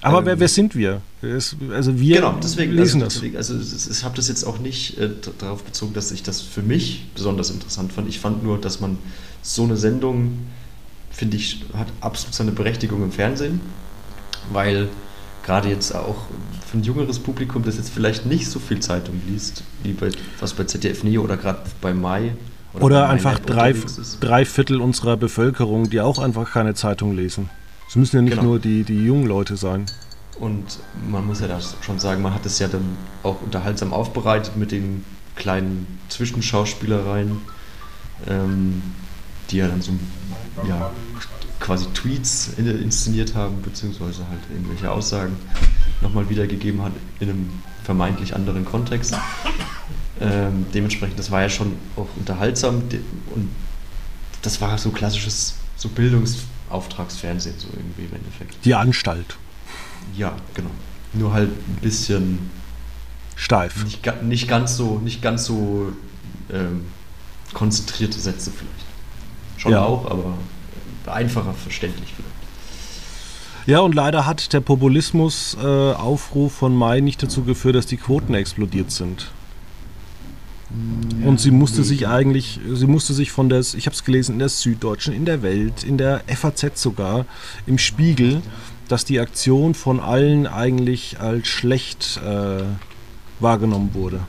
Aber 0.00 0.20
ähm, 0.20 0.24
wer, 0.24 0.40
wer 0.40 0.48
sind 0.48 0.74
wir? 0.74 1.02
Also 1.20 1.98
wir 2.00 2.16
genau, 2.16 2.38
deswegen, 2.42 2.72
lesen 2.72 3.02
also, 3.02 3.20
das. 3.20 3.36
Also 3.52 3.90
ich 3.90 4.02
habe 4.02 4.16
das 4.16 4.28
jetzt 4.28 4.44
auch 4.44 4.58
nicht 4.58 4.96
äh, 4.96 5.10
darauf 5.36 5.62
bezogen, 5.62 5.92
dass 5.92 6.10
ich 6.10 6.22
das 6.22 6.40
für 6.40 6.62
mich 6.62 7.04
besonders 7.14 7.50
interessant 7.50 7.92
fand. 7.92 8.08
Ich 8.08 8.18
fand 8.18 8.42
nur, 8.42 8.58
dass 8.58 8.80
man 8.80 8.96
so 9.42 9.64
eine 9.64 9.76
Sendung, 9.76 10.38
finde 11.10 11.36
ich, 11.36 11.66
hat 11.74 11.88
absolut 12.00 12.34
seine 12.34 12.52
Berechtigung 12.52 13.02
im 13.02 13.12
Fernsehen, 13.12 13.60
weil 14.50 14.88
gerade 15.44 15.68
jetzt 15.68 15.94
auch 15.94 16.16
für 16.70 16.78
ein 16.78 16.82
jüngeres 16.82 17.18
Publikum, 17.18 17.62
das 17.62 17.76
jetzt 17.76 17.90
vielleicht 17.90 18.24
nicht 18.24 18.48
so 18.48 18.58
viel 18.58 18.80
Zeitung 18.80 19.20
liest, 19.28 19.64
wie 19.82 19.92
bei, 19.92 20.12
was 20.40 20.54
bei 20.54 20.64
ZDF 20.64 21.04
Neo 21.04 21.22
oder 21.24 21.36
gerade 21.36 21.60
bei 21.82 21.92
Mai. 21.92 22.32
Oder, 22.74 22.84
oder 22.84 23.08
einfach 23.08 23.38
drei, 23.38 23.74
drei 24.20 24.44
Viertel 24.44 24.80
unserer 24.80 25.16
Bevölkerung, 25.16 25.90
die 25.90 26.00
auch 26.00 26.18
einfach 26.18 26.50
keine 26.50 26.74
Zeitung 26.74 27.16
lesen. 27.16 27.48
Es 27.88 27.96
müssen 27.96 28.16
ja 28.16 28.22
nicht 28.22 28.32
genau. 28.32 28.42
nur 28.44 28.58
die, 28.58 28.84
die 28.84 29.04
jungen 29.04 29.26
Leute 29.26 29.56
sein. 29.56 29.86
Und 30.38 30.78
man 31.10 31.26
muss 31.26 31.40
ja 31.40 31.48
da 31.48 31.58
schon 31.80 31.98
sagen, 31.98 32.22
man 32.22 32.34
hat 32.34 32.46
es 32.46 32.58
ja 32.58 32.68
dann 32.68 32.96
auch 33.22 33.40
unterhaltsam 33.42 33.92
aufbereitet 33.92 34.56
mit 34.56 34.70
den 34.70 35.04
kleinen 35.34 35.98
Zwischenschauspielereien, 36.08 37.40
ähm, 38.28 38.82
die 39.50 39.56
ja 39.56 39.68
dann 39.68 39.80
so 39.80 39.92
ja, 40.68 40.90
quasi 41.60 41.86
Tweets 41.94 42.50
inszeniert 42.58 43.34
haben, 43.34 43.62
beziehungsweise 43.62 44.28
halt 44.28 44.40
irgendwelche 44.52 44.90
Aussagen 44.90 45.36
nochmal 46.02 46.28
wiedergegeben 46.28 46.82
hat 46.82 46.92
in 47.20 47.30
einem 47.30 47.50
vermeintlich 47.84 48.34
anderen 48.34 48.64
Kontext. 48.64 49.16
Ähm, 50.20 50.66
dementsprechend, 50.74 51.18
das 51.18 51.30
war 51.30 51.42
ja 51.42 51.48
schon 51.48 51.76
auch 51.96 52.08
unterhaltsam 52.16 52.82
und 53.34 53.50
das 54.42 54.60
war 54.60 54.76
so 54.78 54.90
klassisches 54.90 55.54
so 55.76 55.88
Bildungsauftragsfernsehen, 55.88 57.56
so 57.58 57.68
irgendwie 57.72 58.04
im 58.04 58.14
Endeffekt. 58.14 58.56
Die 58.64 58.74
Anstalt. 58.74 59.36
Ja, 60.16 60.36
genau. 60.54 60.70
Nur 61.12 61.32
halt 61.32 61.50
ein 61.50 61.78
bisschen 61.80 62.50
steif. 63.36 63.84
Nicht, 63.84 64.22
nicht 64.22 64.48
ganz 64.48 64.76
so, 64.76 64.98
nicht 64.98 65.22
ganz 65.22 65.44
so 65.44 65.92
ähm, 66.52 66.86
konzentrierte 67.54 68.18
Sätze 68.18 68.50
vielleicht. 68.50 68.86
Schon 69.56 69.72
ja. 69.72 69.84
auch, 69.84 70.10
aber 70.10 70.34
einfacher 71.06 71.54
verständlich 71.54 72.12
vielleicht. 72.14 72.28
Ja, 73.66 73.80
und 73.80 73.94
leider 73.94 74.26
hat 74.26 74.52
der 74.52 74.60
Populismus-Aufruf 74.60 76.52
äh, 76.52 76.56
von 76.56 76.74
Mai 76.74 77.00
nicht 77.00 77.22
dazu 77.22 77.42
geführt, 77.42 77.76
dass 77.76 77.86
die 77.86 77.98
Quoten 77.98 78.34
explodiert 78.34 78.90
sind. 78.90 79.30
Und 80.70 81.40
sie 81.40 81.50
musste 81.50 81.82
sich 81.82 82.08
eigentlich, 82.08 82.60
sie 82.74 82.86
musste 82.86 83.14
sich 83.14 83.32
von 83.32 83.48
der, 83.48 83.60
ich 83.60 83.86
habe 83.86 83.94
es 83.94 84.04
gelesen, 84.04 84.32
in 84.32 84.38
der 84.38 84.50
Süddeutschen, 84.50 85.14
in 85.14 85.24
der 85.24 85.42
Welt, 85.42 85.82
in 85.82 85.96
der 85.96 86.22
FAZ 86.26 86.80
sogar, 86.80 87.24
im 87.66 87.78
Spiegel, 87.78 88.42
dass 88.86 89.04
die 89.04 89.18
Aktion 89.18 89.74
von 89.74 89.98
allen 89.98 90.46
eigentlich 90.46 91.20
als 91.20 91.48
schlecht 91.48 92.20
äh, 92.22 92.64
wahrgenommen 93.40 93.94
wurde. 93.94 94.20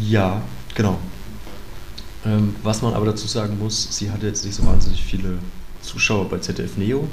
Ja, 0.00 0.42
genau. 0.74 0.98
Ähm, 2.26 2.54
was 2.62 2.82
man 2.82 2.94
aber 2.94 3.06
dazu 3.06 3.26
sagen 3.26 3.58
muss, 3.58 3.88
sie 3.96 4.10
hatte 4.10 4.26
jetzt 4.26 4.44
nicht 4.44 4.54
so 4.54 4.66
wahnsinnig 4.66 5.02
viele 5.02 5.38
Zuschauer 5.80 6.28
bei 6.28 6.38
ZDF 6.38 6.76
Neo. 6.76 7.08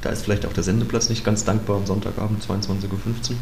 Da 0.00 0.10
ist 0.10 0.22
vielleicht 0.22 0.46
auch 0.46 0.52
der 0.52 0.64
Sendeplatz 0.64 1.08
nicht 1.08 1.24
ganz 1.24 1.44
dankbar 1.44 1.76
am 1.76 1.86
Sonntagabend, 1.86 2.44
22.15 2.44 2.50
Uhr. 2.90 3.36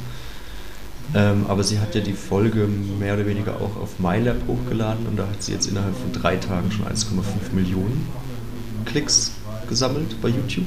Ähm, 1.13 1.47
aber 1.49 1.65
sie 1.65 1.81
hat 1.81 1.95
ja 1.95 2.01
die 2.01 2.13
Folge 2.13 2.69
mehr 2.99 3.15
oder 3.15 3.27
weniger 3.27 3.57
auch 3.57 3.77
auf 3.83 3.99
MyLab 3.99 4.37
hochgeladen 4.47 5.07
und 5.07 5.17
da 5.17 5.25
hat 5.25 5.43
sie 5.43 5.53
jetzt 5.53 5.67
innerhalb 5.67 5.97
von 5.97 6.13
drei 6.13 6.37
Tagen 6.37 6.71
schon 6.71 6.87
1,5 6.87 7.53
Millionen 7.53 8.07
Klicks 8.85 9.33
gesammelt 9.69 10.21
bei 10.23 10.29
YouTube. 10.29 10.67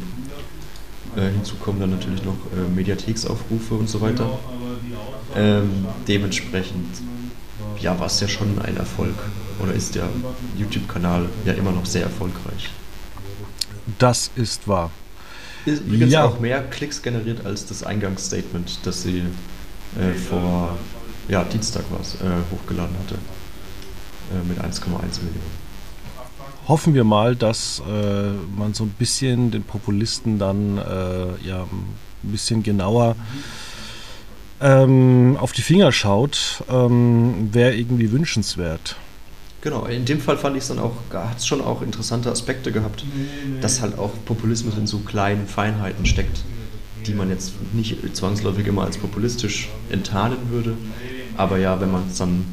Äh, 1.16 1.30
hinzu 1.30 1.56
kommen 1.56 1.80
dann 1.80 1.92
natürlich 1.92 2.24
noch 2.26 2.34
äh, 2.34 2.70
Mediatheksaufrufe 2.76 3.76
und 3.76 3.90
so 3.90 4.02
weiter. 4.02 4.38
Ähm, 5.36 5.86
dementsprechend 6.08 6.88
ja, 7.80 7.98
war 8.00 8.08
es 8.08 8.20
ja 8.20 8.28
schon 8.28 8.60
ein 8.60 8.78
Erfolg 8.78 9.16
oder 9.62 9.74
ist 9.74 9.96
der 9.96 10.10
YouTube-Kanal 10.58 11.28
ja 11.46 11.54
immer 11.54 11.72
noch 11.72 11.86
sehr 11.86 12.04
erfolgreich. 12.04 12.70
Das 14.00 14.32
ist 14.36 14.68
wahr. 14.68 14.92
Ist 15.66 15.84
übrigens 15.86 16.12
ja. 16.12 16.26
auch 16.26 16.40
mehr 16.40 16.62
Klicks 16.64 17.02
generiert 17.02 17.46
als 17.46 17.66
das 17.66 17.84
Eingangsstatement, 17.84 18.80
das 18.84 19.04
sie 19.04 19.24
äh, 20.00 20.14
vor 20.14 20.78
ja, 21.28 21.44
Dienstag 21.44 21.84
war 21.92 22.00
äh, 22.00 22.42
hochgeladen 22.52 22.96
hatte. 23.00 23.16
Äh, 24.32 24.48
mit 24.48 24.60
1,1 24.60 24.88
Millionen. 24.90 25.64
Hoffen 26.68 26.94
wir 26.94 27.04
mal, 27.04 27.36
dass 27.36 27.82
äh, 27.90 28.32
man 28.58 28.74
so 28.74 28.86
ein 28.86 28.96
bisschen 28.98 29.52
den 29.52 29.64
Populisten 29.64 30.40
dann 30.40 30.78
äh, 30.78 31.48
ja, 31.48 31.64
ein 31.64 32.32
bisschen 32.32 32.64
genauer 32.64 33.16
ähm, 34.62 35.38
auf 35.40 35.52
die 35.52 35.62
Finger 35.62 35.92
schaut, 35.92 36.64
ähm, 36.70 37.50
wäre 37.52 37.76
irgendwie 37.76 38.12
wünschenswert. 38.12 38.96
Genau, 39.60 39.86
in 39.86 40.06
dem 40.06 40.20
Fall 40.20 40.38
fand 40.38 40.56
ich 40.56 40.64
es 40.64 40.70
dann 40.70 40.80
auch, 40.80 40.94
hat 41.12 41.38
es 41.38 41.48
schon 41.48 41.62
auch 41.62 41.82
interessante 41.82 42.32
Aspekte 42.32 42.72
gehabt, 42.72 43.06
dass 43.62 43.82
halt 43.82 43.98
auch 43.98 44.12
Populismus 44.26 44.78
in 44.78 44.88
so 44.88 45.00
kleinen 45.00 45.48
Feinheiten 45.48 46.06
steckt, 46.06 46.44
die 47.08 47.14
man 47.14 47.30
jetzt 47.30 47.54
nicht 47.74 47.98
zwangsläufig 48.16 48.68
immer 48.68 48.84
als 48.84 48.98
populistisch 48.98 49.70
enttarnen 49.90 50.38
würde. 50.50 50.76
Aber 51.38 51.58
ja, 51.58 51.80
wenn 51.82 51.92
man 51.92 52.04
es 52.10 52.18
dann 52.18 52.46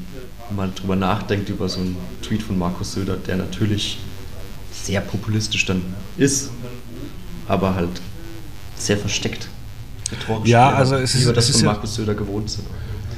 mal 0.55 0.71
drüber 0.75 0.97
nachdenkt, 0.97 1.49
über 1.49 1.69
so 1.69 1.81
einen 1.81 1.97
Tweet 2.23 2.43
von 2.43 2.59
Markus 2.59 2.93
Söder, 2.93 3.17
der 3.17 3.37
natürlich 3.37 3.99
sehr 4.73 5.01
populistisch 5.01 5.67
dann 5.67 5.83
ist, 6.17 6.51
aber 7.49 7.75
halt 7.75 8.01
sehr 8.77 8.97
versteckt. 8.97 9.49
Ja, 10.45 10.71
also 10.71 10.97
es 10.97 11.15
ist, 11.15 11.27
wir 11.27 11.33
das 11.33 11.51
von 11.51 11.55
ist 11.57 11.65
Markus 11.65 11.95
Söder 11.95 12.15
gewohnt 12.15 12.51
sind. 12.51 12.67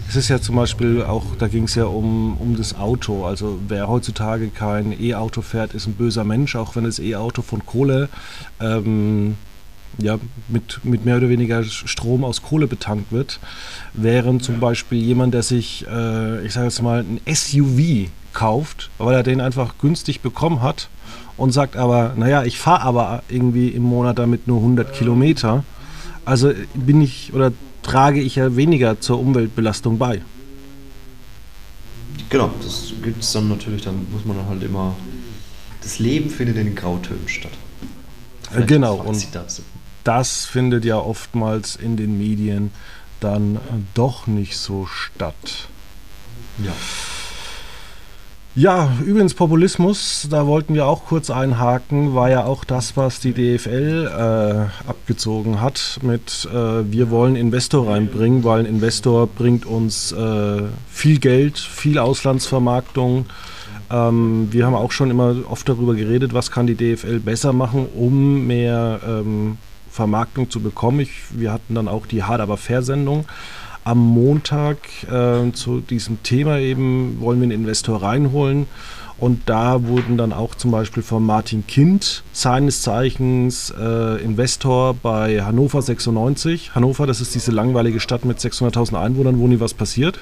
Es 0.08 0.16
ist 0.16 0.28
ja 0.28 0.38
zum 0.42 0.56
Beispiel 0.56 1.02
auch, 1.02 1.24
da 1.38 1.48
ging 1.48 1.64
es 1.64 1.74
ja 1.74 1.84
um, 1.84 2.36
um 2.36 2.54
das 2.54 2.74
Auto. 2.76 3.24
Also 3.24 3.58
wer 3.68 3.88
heutzutage 3.88 4.48
kein 4.48 4.92
E-Auto 5.00 5.40
fährt, 5.40 5.72
ist 5.72 5.86
ein 5.86 5.94
böser 5.94 6.24
Mensch, 6.24 6.54
auch 6.54 6.76
wenn 6.76 6.84
das 6.84 6.98
E-Auto 6.98 7.40
von 7.40 7.64
Kohle 7.64 8.10
ähm, 8.60 9.36
ja, 9.98 10.18
mit, 10.48 10.84
mit 10.84 11.04
mehr 11.04 11.18
oder 11.18 11.28
weniger 11.28 11.62
Strom 11.64 12.24
aus 12.24 12.42
Kohle 12.42 12.66
betankt 12.66 13.12
wird. 13.12 13.40
Während 13.94 14.42
zum 14.42 14.60
Beispiel 14.60 15.02
jemand, 15.02 15.34
der 15.34 15.42
sich, 15.42 15.86
äh, 15.90 16.44
ich 16.44 16.52
sage 16.52 16.66
jetzt 16.66 16.82
mal, 16.82 17.04
ein 17.04 17.20
SUV 17.32 18.08
kauft, 18.32 18.90
weil 18.98 19.14
er 19.14 19.22
den 19.22 19.40
einfach 19.40 19.74
günstig 19.78 20.20
bekommen 20.20 20.62
hat 20.62 20.88
und 21.36 21.52
sagt 21.52 21.76
aber, 21.76 22.14
naja, 22.16 22.44
ich 22.44 22.58
fahre 22.58 22.82
aber 22.82 23.22
irgendwie 23.28 23.68
im 23.68 23.82
Monat 23.82 24.18
damit 24.18 24.46
nur 24.46 24.58
100 24.58 24.92
Kilometer. 24.92 25.64
Also 26.24 26.52
bin 26.74 27.00
ich 27.00 27.32
oder 27.34 27.52
trage 27.82 28.20
ich 28.20 28.36
ja 28.36 28.56
weniger 28.56 29.00
zur 29.00 29.18
Umweltbelastung 29.18 29.98
bei. 29.98 30.22
Genau, 32.28 32.50
das 32.62 32.92
gibt 33.02 33.22
es 33.22 33.32
dann 33.32 33.48
natürlich, 33.48 33.82
dann 33.82 34.06
muss 34.10 34.24
man 34.24 34.36
halt 34.46 34.62
immer. 34.62 34.94
Das 35.82 35.98
Leben 35.98 36.30
findet 36.30 36.56
in 36.56 36.66
den 36.66 36.74
Grautönen 36.74 37.28
statt. 37.28 37.52
Äh, 37.52 38.54
Vielleicht 38.54 38.68
genau, 38.68 38.94
und 38.96 39.26
das 40.04 40.44
findet 40.44 40.84
ja 40.84 40.98
oftmals 40.98 41.76
in 41.76 41.96
den 41.96 42.18
Medien 42.18 42.70
dann 43.20 43.58
doch 43.94 44.26
nicht 44.26 44.56
so 44.56 44.86
statt. 44.86 45.68
Ja. 46.58 46.72
Ja, 48.54 48.92
übrigens 49.02 49.32
Populismus, 49.32 50.28
da 50.30 50.46
wollten 50.46 50.74
wir 50.74 50.84
auch 50.84 51.06
kurz 51.06 51.30
einhaken, 51.30 52.14
war 52.14 52.28
ja 52.28 52.44
auch 52.44 52.64
das, 52.64 52.98
was 52.98 53.18
die 53.18 53.32
DFL 53.32 54.06
äh, 54.06 54.88
abgezogen 54.90 55.62
hat 55.62 55.98
mit 56.02 56.46
äh, 56.52 56.92
wir 56.92 57.08
wollen 57.08 57.34
Investor 57.34 57.88
reinbringen, 57.88 58.44
weil 58.44 58.60
ein 58.60 58.66
Investor 58.66 59.26
bringt 59.26 59.64
uns 59.64 60.12
äh, 60.12 60.64
viel 60.90 61.18
Geld, 61.18 61.58
viel 61.58 61.98
Auslandsvermarktung. 61.98 63.24
Ähm, 63.90 64.48
wir 64.50 64.66
haben 64.66 64.74
auch 64.74 64.92
schon 64.92 65.10
immer 65.10 65.34
oft 65.48 65.66
darüber 65.66 65.94
geredet, 65.94 66.34
was 66.34 66.50
kann 66.50 66.66
die 66.66 66.74
DFL 66.74 67.20
besser 67.20 67.54
machen, 67.54 67.86
um 67.94 68.46
mehr 68.46 69.00
ähm, 69.06 69.56
Vermarktung 69.92 70.50
zu 70.50 70.60
bekommen. 70.60 71.00
Ich, 71.00 71.10
wir 71.30 71.52
hatten 71.52 71.74
dann 71.74 71.86
auch 71.86 72.06
die 72.06 72.22
Hard 72.22 72.40
aber 72.40 72.56
Fair 72.56 72.82
Sendung 72.82 73.26
am 73.84 73.98
Montag 73.98 74.78
äh, 75.10 75.52
zu 75.52 75.80
diesem 75.80 76.22
Thema 76.22 76.58
eben, 76.58 77.20
wollen 77.20 77.40
wir 77.40 77.44
einen 77.44 77.62
Investor 77.62 78.02
reinholen. 78.02 78.66
Und 79.18 79.42
da 79.46 79.84
wurden 79.86 80.16
dann 80.16 80.32
auch 80.32 80.54
zum 80.56 80.72
Beispiel 80.72 81.02
von 81.02 81.24
Martin 81.24 81.64
Kind, 81.66 82.24
seines 82.32 82.82
Zeichens 82.82 83.72
äh, 83.78 84.20
Investor 84.22 84.94
bei 84.94 85.42
Hannover 85.42 85.80
96. 85.80 86.74
Hannover, 86.74 87.06
das 87.06 87.20
ist 87.20 87.34
diese 87.34 87.52
langweilige 87.52 88.00
Stadt 88.00 88.24
mit 88.24 88.38
600.000 88.38 89.00
Einwohnern, 89.00 89.38
wo 89.38 89.46
nie 89.46 89.60
was 89.60 89.74
passiert. 89.74 90.18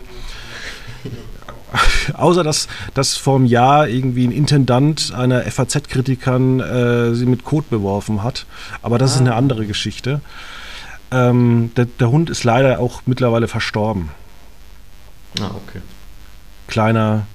Außer 2.15 2.43
dass, 2.45 2.69
dass 2.95 3.17
vor 3.17 3.37
einem 3.37 3.47
Jahr 3.47 3.89
irgendwie 3.89 4.27
ein 4.27 4.33
Intendant 4.33 5.13
einer 5.15 5.43
FAZ-Kritikern 5.43 6.61
äh, 6.61 7.15
sie 7.15 7.27
mit 7.27 7.45
Kot 7.45 7.71
beworfen 7.71 8.23
hat. 8.23 8.47
Aber 8.83 8.99
das 8.99 9.13
ah. 9.13 9.15
ist 9.17 9.21
eine 9.21 9.35
andere 9.35 9.67
Geschichte. 9.67 10.21
Ähm, 11.11 11.73
der, 11.77 11.87
der, 11.87 12.11
Hund 12.11 12.31
ist 12.31 12.45
leider 12.45 12.79
auch 12.79 13.03
mittlerweile 13.07 13.49
verstorben. 13.49 14.11
Ah, 15.41 15.51
okay. 15.67 15.81
Kleiner 16.69 17.27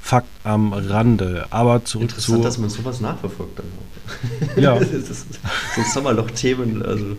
Fakt 0.00 0.26
am 0.42 0.72
Rande. 0.72 1.46
Aber 1.50 1.84
zurück 1.84 2.10
Interessant, 2.10 2.38
zu. 2.38 2.42
dass 2.42 2.58
man 2.58 2.70
sowas 2.70 3.00
nachverfolgt 3.00 3.60
dann 3.60 3.66
auch. 3.66 4.56
Ja. 4.56 4.74
das 4.78 4.90
ist, 4.90 5.26
sonst 5.76 5.96
haben 5.96 6.04
wir 6.04 6.14
noch 6.14 6.30
Themen, 6.32 6.84
also 6.84 7.16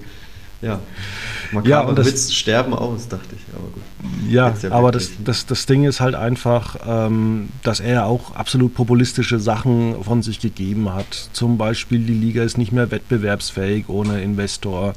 ja. 0.63 0.79
Man 1.51 1.65
Ja, 1.65 1.82
und 1.82 1.98
das- 1.98 2.08
Witz 2.08 2.34
sterben 2.34 2.74
aus, 2.74 3.08
dachte 3.08 3.36
ich, 3.36 3.41
aber 3.53 3.67
gut. 3.67 3.84
Ja, 4.29 4.53
ja 4.62 4.72
aber 4.72 4.91
das, 4.91 5.12
das, 5.24 5.46
das 5.46 5.65
Ding 5.65 5.84
ist 5.84 6.00
halt 6.00 6.15
einfach, 6.15 6.77
ähm, 6.88 7.50
dass 7.62 7.79
er 7.79 8.05
auch 8.05 8.36
absolut 8.36 8.74
populistische 8.74 9.39
Sachen 9.39 10.03
von 10.03 10.24
sich 10.24 10.39
gegeben 10.39 10.93
hat. 10.93 11.29
Zum 11.34 11.58
Beispiel, 11.58 12.00
die 12.00 12.13
Liga 12.13 12.43
ist 12.43 12.58
nicht 12.58 12.72
mehr 12.72 12.89
wettbewerbsfähig 12.89 13.89
ohne 13.89 14.22
Investor. 14.22 14.93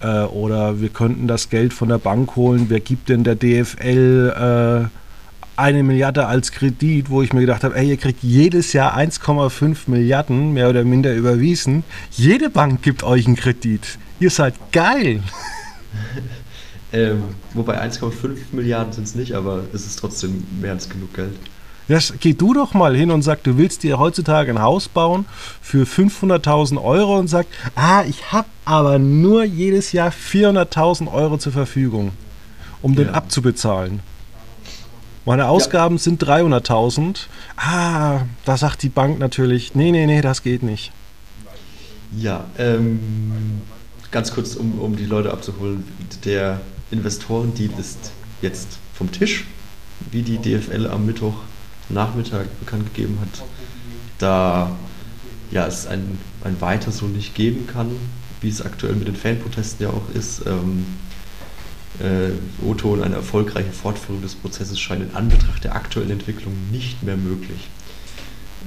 Äh, 0.00 0.20
oder 0.22 0.80
wir 0.80 0.90
könnten 0.90 1.26
das 1.26 1.50
Geld 1.50 1.72
von 1.72 1.88
der 1.88 1.98
Bank 1.98 2.36
holen. 2.36 2.66
Wer 2.68 2.80
gibt 2.80 3.08
denn 3.08 3.24
der 3.24 3.34
DFL 3.34 4.88
äh, 4.88 4.88
eine 5.56 5.82
Milliarde 5.82 6.26
als 6.26 6.52
Kredit, 6.52 7.08
wo 7.10 7.22
ich 7.22 7.32
mir 7.32 7.40
gedacht 7.40 7.64
habe, 7.64 7.74
ey, 7.76 7.88
ihr 7.88 7.96
kriegt 7.96 8.22
jedes 8.22 8.72
Jahr 8.74 8.96
1,5 8.96 9.88
Milliarden 9.88 10.52
mehr 10.52 10.68
oder 10.68 10.84
minder 10.84 11.14
überwiesen. 11.14 11.82
Jede 12.10 12.50
Bank 12.50 12.82
gibt 12.82 13.02
euch 13.02 13.26
einen 13.26 13.36
Kredit. 13.36 13.98
Ihr 14.20 14.30
seid 14.30 14.54
geil. 14.72 15.22
Ähm, 16.92 17.24
wobei 17.52 17.82
1,5 17.82 18.36
Milliarden 18.52 18.92
sind 18.92 19.04
es 19.04 19.14
nicht, 19.14 19.34
aber 19.34 19.64
es 19.72 19.86
ist 19.86 19.98
trotzdem 19.98 20.46
mehr 20.60 20.72
als 20.72 20.88
genug 20.88 21.12
Geld. 21.14 21.34
Ja, 21.88 21.98
geh 22.20 22.32
du 22.32 22.52
doch 22.54 22.74
mal 22.74 22.96
hin 22.96 23.10
und 23.10 23.22
sag, 23.22 23.42
du 23.44 23.58
willst 23.58 23.82
dir 23.82 23.98
heutzutage 23.98 24.50
ein 24.50 24.60
Haus 24.60 24.88
bauen 24.88 25.24
für 25.60 25.84
500.000 25.84 26.82
Euro 26.82 27.18
und 27.18 27.28
sag, 27.28 27.46
ah, 27.76 28.02
ich 28.08 28.32
habe 28.32 28.48
aber 28.64 28.98
nur 28.98 29.44
jedes 29.44 29.92
Jahr 29.92 30.10
400.000 30.10 31.12
Euro 31.12 31.38
zur 31.38 31.52
Verfügung, 31.52 32.12
um 32.82 32.96
den 32.96 33.06
Ja. 33.08 33.12
abzubezahlen. 33.12 34.00
Meine 35.24 35.48
Ausgaben 35.48 35.98
sind 35.98 36.22
300.000. 36.24 37.26
Ah, 37.56 38.20
da 38.44 38.56
sagt 38.56 38.82
die 38.82 38.88
Bank 38.88 39.18
natürlich, 39.18 39.74
nee, 39.74 39.90
nee, 39.92 40.06
nee, 40.06 40.20
das 40.22 40.42
geht 40.42 40.62
nicht. 40.62 40.92
Ja, 42.16 42.44
ähm, 42.58 43.00
ganz 44.10 44.32
kurz, 44.32 44.54
um, 44.54 44.78
um 44.78 44.96
die 44.96 45.06
Leute 45.06 45.32
abzuholen. 45.32 45.84
Der 46.24 46.60
Investorendeal 46.90 47.70
ist 47.78 48.12
jetzt 48.42 48.78
vom 48.94 49.10
Tisch, 49.12 49.44
wie 50.10 50.22
die 50.22 50.38
DFL 50.38 50.86
am 50.86 51.06
Mittwochnachmittag 51.06 52.46
bekannt 52.60 52.94
gegeben 52.94 53.18
hat. 53.20 53.44
Da 54.18 54.76
ja, 55.50 55.66
es 55.66 55.86
ein, 55.86 56.18
ein 56.44 56.60
Weiter 56.60 56.90
so 56.90 57.06
nicht 57.06 57.34
geben 57.34 57.66
kann, 57.66 57.90
wie 58.40 58.48
es 58.48 58.62
aktuell 58.62 58.94
mit 58.94 59.08
den 59.08 59.16
Fanprotesten 59.16 59.86
ja 59.86 59.92
auch 59.92 60.14
ist. 60.14 60.44
Ähm, 60.46 60.86
äh, 62.00 62.30
Otto 62.66 62.92
und 62.92 63.02
eine 63.02 63.14
erfolgreiche 63.14 63.72
Fortführung 63.72 64.20
des 64.20 64.34
Prozesses 64.34 64.78
scheint 64.78 65.02
in 65.02 65.16
Anbetracht 65.16 65.64
der 65.64 65.74
aktuellen 65.74 66.10
Entwicklung 66.10 66.54
nicht 66.70 67.02
mehr 67.02 67.16
möglich. 67.16 67.68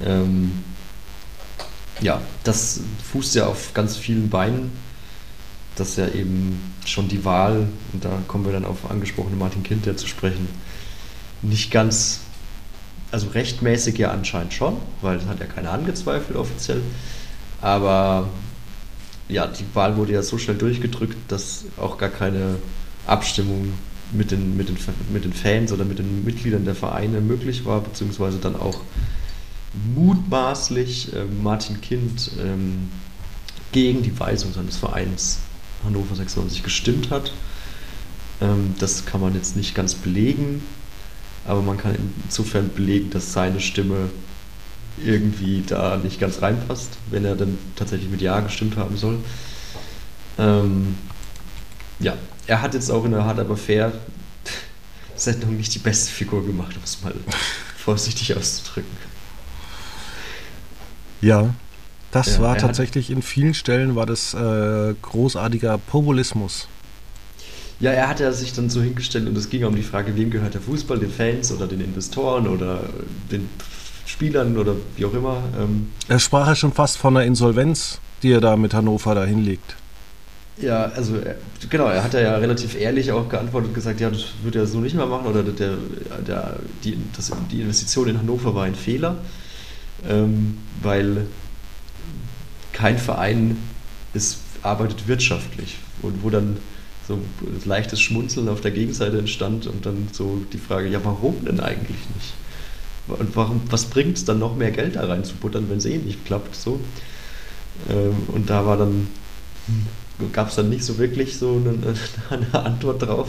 Ähm, 0.03 0.63
ja, 2.01 2.21
das 2.43 2.81
fußt 3.11 3.35
ja 3.35 3.45
auf 3.45 3.73
ganz 3.73 3.97
vielen 3.97 4.29
Beinen, 4.29 4.71
dass 5.79 5.95
ja 5.95 6.07
eben 6.07 6.59
schon 6.85 7.07
die 7.07 7.23
Wahl, 7.25 7.67
und 7.93 8.03
da 8.03 8.21
kommen 8.27 8.45
wir 8.45 8.53
dann 8.53 8.65
auf 8.65 8.89
angesprochene 8.89 9.35
Martin 9.35 9.63
Kinter 9.63 9.95
zu 9.97 10.07
sprechen, 10.07 10.47
nicht 11.41 11.71
ganz, 11.71 12.21
also 13.11 13.29
rechtmäßig 13.29 13.97
ja 13.97 14.11
anscheinend 14.11 14.53
schon, 14.53 14.77
weil 15.01 15.17
das 15.17 15.27
hat 15.27 15.39
ja 15.39 15.45
keiner 15.45 15.71
angezweifelt 15.71 16.37
offiziell, 16.37 16.81
aber 17.61 18.29
ja, 19.27 19.47
die 19.47 19.65
Wahl 19.73 19.95
wurde 19.95 20.13
ja 20.13 20.23
so 20.23 20.37
schnell 20.37 20.57
durchgedrückt, 20.57 21.17
dass 21.27 21.65
auch 21.77 21.97
gar 21.97 22.09
keine 22.09 22.55
Abstimmung 23.05 23.73
mit 24.11 24.31
den, 24.31 24.57
mit 24.57 24.69
den, 24.69 24.77
mit 25.13 25.23
den 25.23 25.33
Fans 25.33 25.71
oder 25.71 25.85
mit 25.85 25.99
den 25.99 26.25
Mitgliedern 26.25 26.65
der 26.65 26.75
Vereine 26.75 27.21
möglich 27.21 27.65
war, 27.65 27.81
beziehungsweise 27.81 28.39
dann 28.39 28.55
auch 28.55 28.81
mutmaßlich 29.95 31.13
äh, 31.13 31.25
Martin 31.43 31.79
Kind 31.79 32.31
ähm, 32.43 32.89
gegen 33.71 34.01
die 34.01 34.19
Weisung 34.19 34.51
seines 34.51 34.77
Vereins 34.77 35.39
Hannover 35.85 36.15
96 36.15 36.63
gestimmt 36.63 37.09
hat. 37.09 37.31
Ähm, 38.41 38.75
das 38.79 39.05
kann 39.05 39.21
man 39.21 39.35
jetzt 39.35 39.55
nicht 39.55 39.75
ganz 39.75 39.95
belegen, 39.95 40.63
aber 41.45 41.61
man 41.61 41.77
kann 41.77 41.95
insofern 42.25 42.69
belegen, 42.73 43.09
dass 43.09 43.33
seine 43.33 43.59
Stimme 43.59 44.09
irgendwie 45.03 45.63
da 45.65 45.97
nicht 45.97 46.19
ganz 46.19 46.41
reinpasst, 46.41 46.89
wenn 47.09 47.25
er 47.25 47.35
dann 47.35 47.57
tatsächlich 47.75 48.09
mit 48.09 48.21
Ja 48.21 48.39
gestimmt 48.41 48.77
haben 48.77 48.97
soll. 48.97 49.19
Ähm, 50.37 50.95
ja, 51.99 52.17
er 52.47 52.61
hat 52.61 52.73
jetzt 52.73 52.89
auch 52.89 53.05
in 53.05 53.11
der 53.11 53.25
Hard 53.25 53.39
aber 53.39 53.57
fair 53.57 53.91
Sendung 55.15 55.57
nicht 55.57 55.73
die 55.75 55.79
beste 55.79 56.11
Figur 56.11 56.45
gemacht, 56.45 56.75
um 56.75 56.83
es 56.83 57.01
mal 57.01 57.13
vorsichtig 57.77 58.35
auszudrücken. 58.35 58.97
Ja, 61.21 61.53
das 62.11 62.37
Ja, 62.37 62.39
war 62.39 62.57
tatsächlich 62.57 63.09
in 63.11 63.21
vielen 63.21 63.53
Stellen 63.53 63.95
war 63.95 64.05
das 64.05 64.33
äh, 64.33 64.95
großartiger 65.01 65.77
Populismus. 65.77 66.69
Ja, 67.79 67.91
er 67.91 68.09
hat 68.09 68.19
ja 68.19 68.31
sich 68.33 68.51
dann 68.53 68.69
so 68.69 68.81
hingestellt 68.81 69.27
und 69.27 69.37
es 69.37 69.49
ging 69.49 69.63
um 69.63 69.75
die 69.75 69.83
Frage, 69.83 70.15
wem 70.15 70.29
gehört 70.31 70.53
der 70.53 70.61
Fußball, 70.61 70.99
den 70.99 71.11
Fans 71.11 71.51
oder 71.51 71.67
den 71.67 71.79
Investoren 71.79 72.47
oder 72.47 72.89
den 73.31 73.49
Spielern 74.05 74.57
oder 74.57 74.75
wie 74.95 75.05
auch 75.05 75.13
immer. 75.13 75.53
Ähm, 75.57 75.93
Er 76.09 76.19
sprach 76.19 76.47
ja 76.47 76.55
schon 76.55 76.73
fast 76.73 76.97
von 76.97 77.15
einer 77.15 77.25
Insolvenz, 77.25 78.01
die 78.21 78.31
er 78.33 78.41
da 78.41 78.57
mit 78.57 78.73
Hannover 78.73 79.15
da 79.15 79.23
hinlegt. 79.25 79.77
ja, 80.57 80.85
also 80.87 81.15
er, 81.17 81.37
genau, 81.69 81.87
er 81.87 82.03
hat 82.03 82.13
ja 82.13 82.35
relativ 82.37 82.75
ehrlich 82.75 83.11
auch 83.11 83.29
geantwortet 83.29 83.69
und 83.69 83.73
gesagt, 83.75 84.01
ja, 84.01 84.09
das 84.09 84.25
wird 84.43 84.55
er 84.55 84.65
so 84.67 84.79
nicht 84.81 84.93
mehr 84.95 85.05
machen 85.05 85.25
oder 85.27 85.41
der, 85.43 85.77
der, 86.27 86.59
die, 86.83 86.97
das, 87.15 87.31
die 87.51 87.61
Investition 87.61 88.09
in 88.09 88.17
Hannover 88.19 88.53
war 88.55 88.65
ein 88.65 88.75
Fehler, 88.75 89.19
ähm, 90.07 90.57
weil 90.81 91.27
kein 92.79 92.97
Verein 92.97 93.57
ist, 94.13 94.39
arbeitet 94.63 95.07
wirtschaftlich 95.07 95.77
und 96.01 96.23
wo 96.23 96.29
dann 96.29 96.57
so 97.07 97.15
ein 97.15 97.61
leichtes 97.65 97.99
Schmunzeln 97.99 98.47
auf 98.47 98.61
der 98.61 98.71
Gegenseite 98.71 99.17
entstand 99.17 99.67
und 99.67 99.85
dann 99.85 100.07
so 100.13 100.41
die 100.53 100.57
Frage, 100.57 100.87
ja, 100.87 100.99
warum 101.03 101.43
denn 101.43 101.59
eigentlich 101.59 101.97
nicht? 102.15 102.33
Und 103.07 103.35
warum, 103.35 103.61
was 103.69 103.85
bringt 103.85 104.17
es 104.17 104.25
dann 104.25 104.39
noch 104.39 104.55
mehr 104.55 104.71
Geld 104.71 104.95
da 104.95 105.05
rein 105.05 105.25
zu 105.25 105.33
buttern, 105.35 105.65
wenn 105.69 105.79
es 105.79 105.85
eh 105.85 105.97
nicht 105.97 106.25
klappt? 106.25 106.55
So. 106.55 106.79
Ähm, 107.89 108.15
und 108.27 108.49
da 108.49 108.65
war 108.65 108.77
dann, 108.77 109.07
gab 110.31 110.49
es 110.49 110.55
dann 110.55 110.69
nicht 110.69 110.83
so 110.83 110.99
wirklich 110.99 111.37
so 111.37 111.61
eine, 111.65 111.95
eine 112.53 112.65
Antwort 112.65 113.01
drauf, 113.01 113.27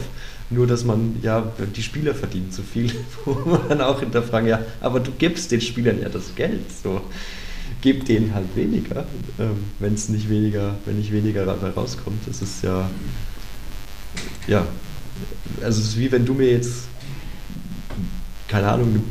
nur 0.49 0.67
dass 0.67 0.85
man, 0.85 1.17
ja, 1.23 1.51
die 1.75 1.83
Spieler 1.83 2.13
verdienen 2.13 2.51
zu 2.51 2.61
viel, 2.61 2.93
wo 3.25 3.33
man 3.33 3.67
dann 3.67 3.81
auch 3.81 3.99
hinterfragen, 3.99 4.47
ja, 4.47 4.59
aber 4.79 5.01
du 5.01 5.11
gibst 5.11 5.51
den 5.51 5.61
Spielern 5.61 6.01
ja 6.01 6.07
das 6.07 6.35
Geld, 6.35 6.71
so. 6.83 7.01
Gib 7.81 8.05
denen 8.05 8.33
halt 8.33 8.55
weniger, 8.55 9.05
ähm, 9.39 9.63
wenn 9.79 9.95
es 9.95 10.07
nicht 10.09 10.29
weniger, 10.29 10.75
wenn 10.85 10.97
nicht 10.97 11.11
weniger 11.11 11.45
dabei 11.45 11.69
rauskommt. 11.71 12.27
Das 12.27 12.41
ist 12.41 12.63
ja, 12.63 12.89
ja, 14.47 14.65
also 15.63 15.81
es 15.81 15.87
ist 15.89 15.97
wie 15.97 16.11
wenn 16.11 16.25
du 16.25 16.33
mir 16.35 16.51
jetzt, 16.51 16.83
keine 18.47 18.69
Ahnung, 18.71 19.03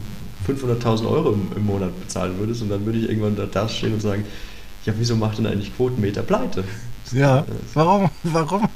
500.000 0.47 1.09
Euro 1.09 1.33
im, 1.33 1.49
im 1.57 1.67
Monat 1.67 1.99
bezahlen 2.01 2.39
würdest 2.39 2.63
und 2.63 2.69
dann 2.69 2.85
würde 2.87 2.99
ich 2.99 3.09
irgendwann 3.09 3.37
da, 3.37 3.47
da 3.47 3.69
stehen 3.69 3.95
und 3.95 4.01
sagen, 4.01 4.25
ja, 4.87 4.93
wieso 4.97 5.17
macht 5.17 5.39
denn 5.39 5.47
eigentlich 5.47 5.75
Quotenmeter 5.77 6.23
pleite? 6.23 6.65
Ja, 7.13 7.45
warum? 7.75 8.09
Warum? 8.23 8.69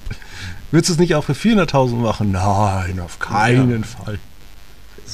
Würdest 0.71 0.89
du 0.91 0.95
es 0.95 0.99
nicht 0.99 1.15
auch 1.15 1.25
für 1.25 1.35
400.000 1.35 1.95
machen? 1.95 2.33
Nein, 2.33 2.99
auf 3.01 3.19
keinen 3.21 3.71
Ja. 3.71 3.87
Fall. 3.87 4.19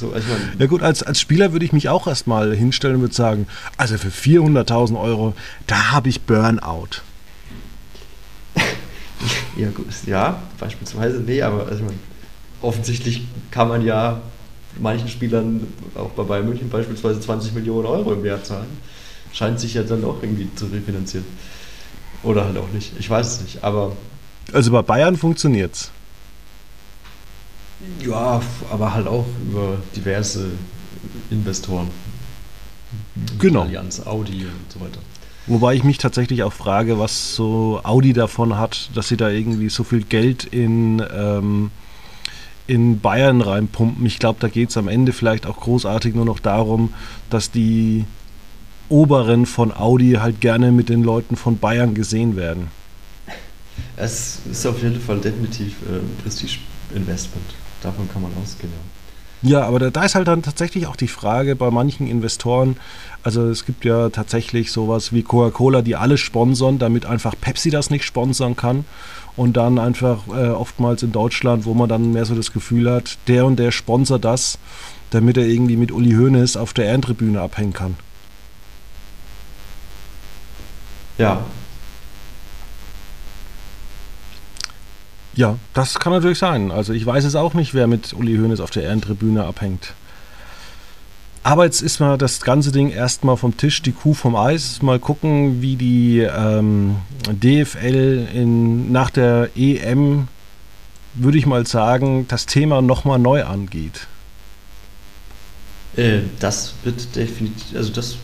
So, 0.00 0.12
also 0.12 0.26
meine, 0.28 0.58
Ja 0.58 0.66
gut, 0.66 0.82
als, 0.82 1.02
als 1.02 1.20
Spieler 1.20 1.52
würde 1.52 1.66
ich 1.66 1.74
mich 1.74 1.90
auch 1.90 2.06
erstmal 2.06 2.54
hinstellen 2.56 2.96
und 2.96 3.02
würde 3.02 3.14
sagen, 3.14 3.46
also 3.76 3.98
für 3.98 4.08
400.000 4.08 4.98
Euro, 4.98 5.34
da 5.66 5.90
habe 5.90 6.08
ich 6.08 6.22
Burnout. 6.22 7.02
ja, 9.56 9.68
gut, 9.68 9.86
ja, 10.06 10.42
beispielsweise, 10.58 11.20
nee, 11.20 11.42
aber 11.42 11.66
also 11.66 11.74
ich 11.74 11.82
meine, 11.82 11.98
offensichtlich 12.62 13.26
kann 13.50 13.68
man 13.68 13.84
ja 13.84 14.22
manchen 14.78 15.08
Spielern, 15.08 15.66
auch 15.94 16.10
bei 16.12 16.22
Bayern 16.22 16.46
München 16.46 16.70
beispielsweise, 16.70 17.20
20 17.20 17.52
Millionen 17.52 17.86
Euro 17.86 18.14
im 18.14 18.24
Jahr 18.24 18.42
zahlen. 18.42 18.68
Scheint 19.34 19.60
sich 19.60 19.74
ja 19.74 19.82
dann 19.82 20.02
auch 20.04 20.22
irgendwie 20.22 20.48
zu 20.54 20.64
refinanzieren. 20.66 21.26
Oder 22.22 22.46
halt 22.46 22.56
auch 22.56 22.68
nicht. 22.72 22.92
Ich 22.98 23.08
weiß 23.08 23.26
es 23.26 23.42
nicht, 23.42 23.62
aber 23.62 23.92
Also 24.52 24.72
bei 24.72 24.82
Bayern 24.82 25.16
funktioniert's. 25.16 25.90
Ja, 28.04 28.40
aber 28.70 28.94
halt 28.94 29.06
auch 29.06 29.26
über 29.48 29.78
diverse 29.96 30.50
Investoren. 31.30 31.88
Genau. 33.38 33.62
Allianz, 33.62 34.04
Audi 34.06 34.44
und 34.44 34.72
so 34.72 34.80
weiter. 34.80 35.00
Wobei 35.46 35.74
ich 35.74 35.84
mich 35.84 35.98
tatsächlich 35.98 36.42
auch 36.42 36.52
frage, 36.52 36.98
was 36.98 37.34
so 37.34 37.80
Audi 37.82 38.12
davon 38.12 38.58
hat, 38.58 38.90
dass 38.94 39.08
sie 39.08 39.16
da 39.16 39.30
irgendwie 39.30 39.68
so 39.68 39.84
viel 39.84 40.02
Geld 40.02 40.44
in, 40.44 41.02
ähm, 41.12 41.70
in 42.66 43.00
Bayern 43.00 43.40
reinpumpen. 43.40 44.04
Ich 44.06 44.18
glaube, 44.18 44.38
da 44.40 44.48
geht 44.48 44.70
es 44.70 44.76
am 44.76 44.88
Ende 44.88 45.12
vielleicht 45.12 45.46
auch 45.46 45.58
großartig 45.58 46.14
nur 46.14 46.24
noch 46.24 46.40
darum, 46.40 46.92
dass 47.30 47.50
die 47.50 48.04
Oberen 48.88 49.46
von 49.46 49.72
Audi 49.72 50.18
halt 50.20 50.40
gerne 50.40 50.72
mit 50.72 50.88
den 50.88 51.02
Leuten 51.02 51.36
von 51.36 51.58
Bayern 51.58 51.94
gesehen 51.94 52.36
werden. 52.36 52.68
Es 53.96 54.40
ist 54.50 54.66
auf 54.66 54.82
jeden 54.82 55.00
Fall 55.00 55.18
definitiv 55.18 55.74
äh, 55.88 55.96
ein 55.96 56.16
Prestige-Investment. 56.22 57.44
Davon 57.82 58.08
kann 58.12 58.22
man 58.22 58.32
ausgehen. 58.42 58.72
Ja, 59.42 59.62
aber 59.62 59.78
da, 59.78 59.90
da, 59.90 60.04
ist 60.04 60.14
halt 60.14 60.28
dann 60.28 60.42
tatsächlich 60.42 60.86
auch 60.86 60.96
die 60.96 61.08
Frage 61.08 61.56
bei 61.56 61.70
manchen 61.70 62.06
Investoren, 62.06 62.76
also 63.22 63.48
es 63.48 63.64
gibt 63.64 63.86
ja 63.86 64.10
tatsächlich 64.10 64.70
sowas 64.70 65.14
wie 65.14 65.22
Coca-Cola, 65.22 65.80
die 65.80 65.96
alles 65.96 66.20
sponsern, 66.20 66.78
damit 66.78 67.06
einfach 67.06 67.34
Pepsi 67.40 67.70
das 67.70 67.88
nicht 67.88 68.04
sponsern 68.04 68.56
kann. 68.56 68.84
Und 69.36 69.56
dann 69.56 69.78
einfach 69.78 70.26
äh, 70.28 70.48
oftmals 70.48 71.02
in 71.02 71.12
Deutschland, 71.12 71.64
wo 71.64 71.72
man 71.72 71.88
dann 71.88 72.12
mehr 72.12 72.26
so 72.26 72.34
das 72.34 72.52
Gefühl 72.52 72.90
hat, 72.90 73.16
der 73.28 73.46
und 73.46 73.58
der 73.58 73.70
sponsert 73.70 74.24
das, 74.24 74.58
damit 75.10 75.38
er 75.38 75.46
irgendwie 75.46 75.76
mit 75.76 75.92
Uli 75.92 76.12
Hoeneß 76.12 76.56
auf 76.56 76.74
der 76.74 76.86
Ehrentribüne 76.86 77.40
abhängen 77.40 77.72
kann. 77.72 77.96
Ja. 81.16 81.44
Ja, 85.34 85.56
das 85.74 85.98
kann 85.98 86.12
natürlich 86.12 86.38
sein. 86.38 86.70
Also 86.70 86.92
ich 86.92 87.06
weiß 87.06 87.24
es 87.24 87.36
auch 87.36 87.54
nicht, 87.54 87.74
wer 87.74 87.86
mit 87.86 88.12
Uli 88.12 88.36
Hoeneß 88.36 88.60
auf 88.60 88.70
der 88.70 88.82
Ehrentribüne 88.84 89.44
abhängt. 89.44 89.94
Aber 91.42 91.64
jetzt 91.64 91.80
ist 91.80 92.00
mal 92.00 92.18
das 92.18 92.42
ganze 92.42 92.70
Ding 92.70 92.90
erstmal 92.90 93.36
vom 93.36 93.56
Tisch, 93.56 93.80
die 93.80 93.92
Kuh 93.92 94.12
vom 94.12 94.36
Eis. 94.36 94.82
Mal 94.82 94.98
gucken, 94.98 95.62
wie 95.62 95.76
die 95.76 96.18
ähm, 96.20 96.96
DFL 97.30 98.28
in, 98.34 98.92
nach 98.92 99.08
der 99.08 99.48
EM, 99.56 100.28
würde 101.14 101.38
ich 101.38 101.46
mal 101.46 101.66
sagen, 101.66 102.26
das 102.28 102.44
Thema 102.44 102.82
nochmal 102.82 103.18
neu 103.18 103.44
angeht. 103.44 104.06
Äh, 105.96 106.20
das 106.40 106.74
wird 106.84 107.16
definitiv, 107.16 107.74
also 107.74 107.90
das 107.90 108.16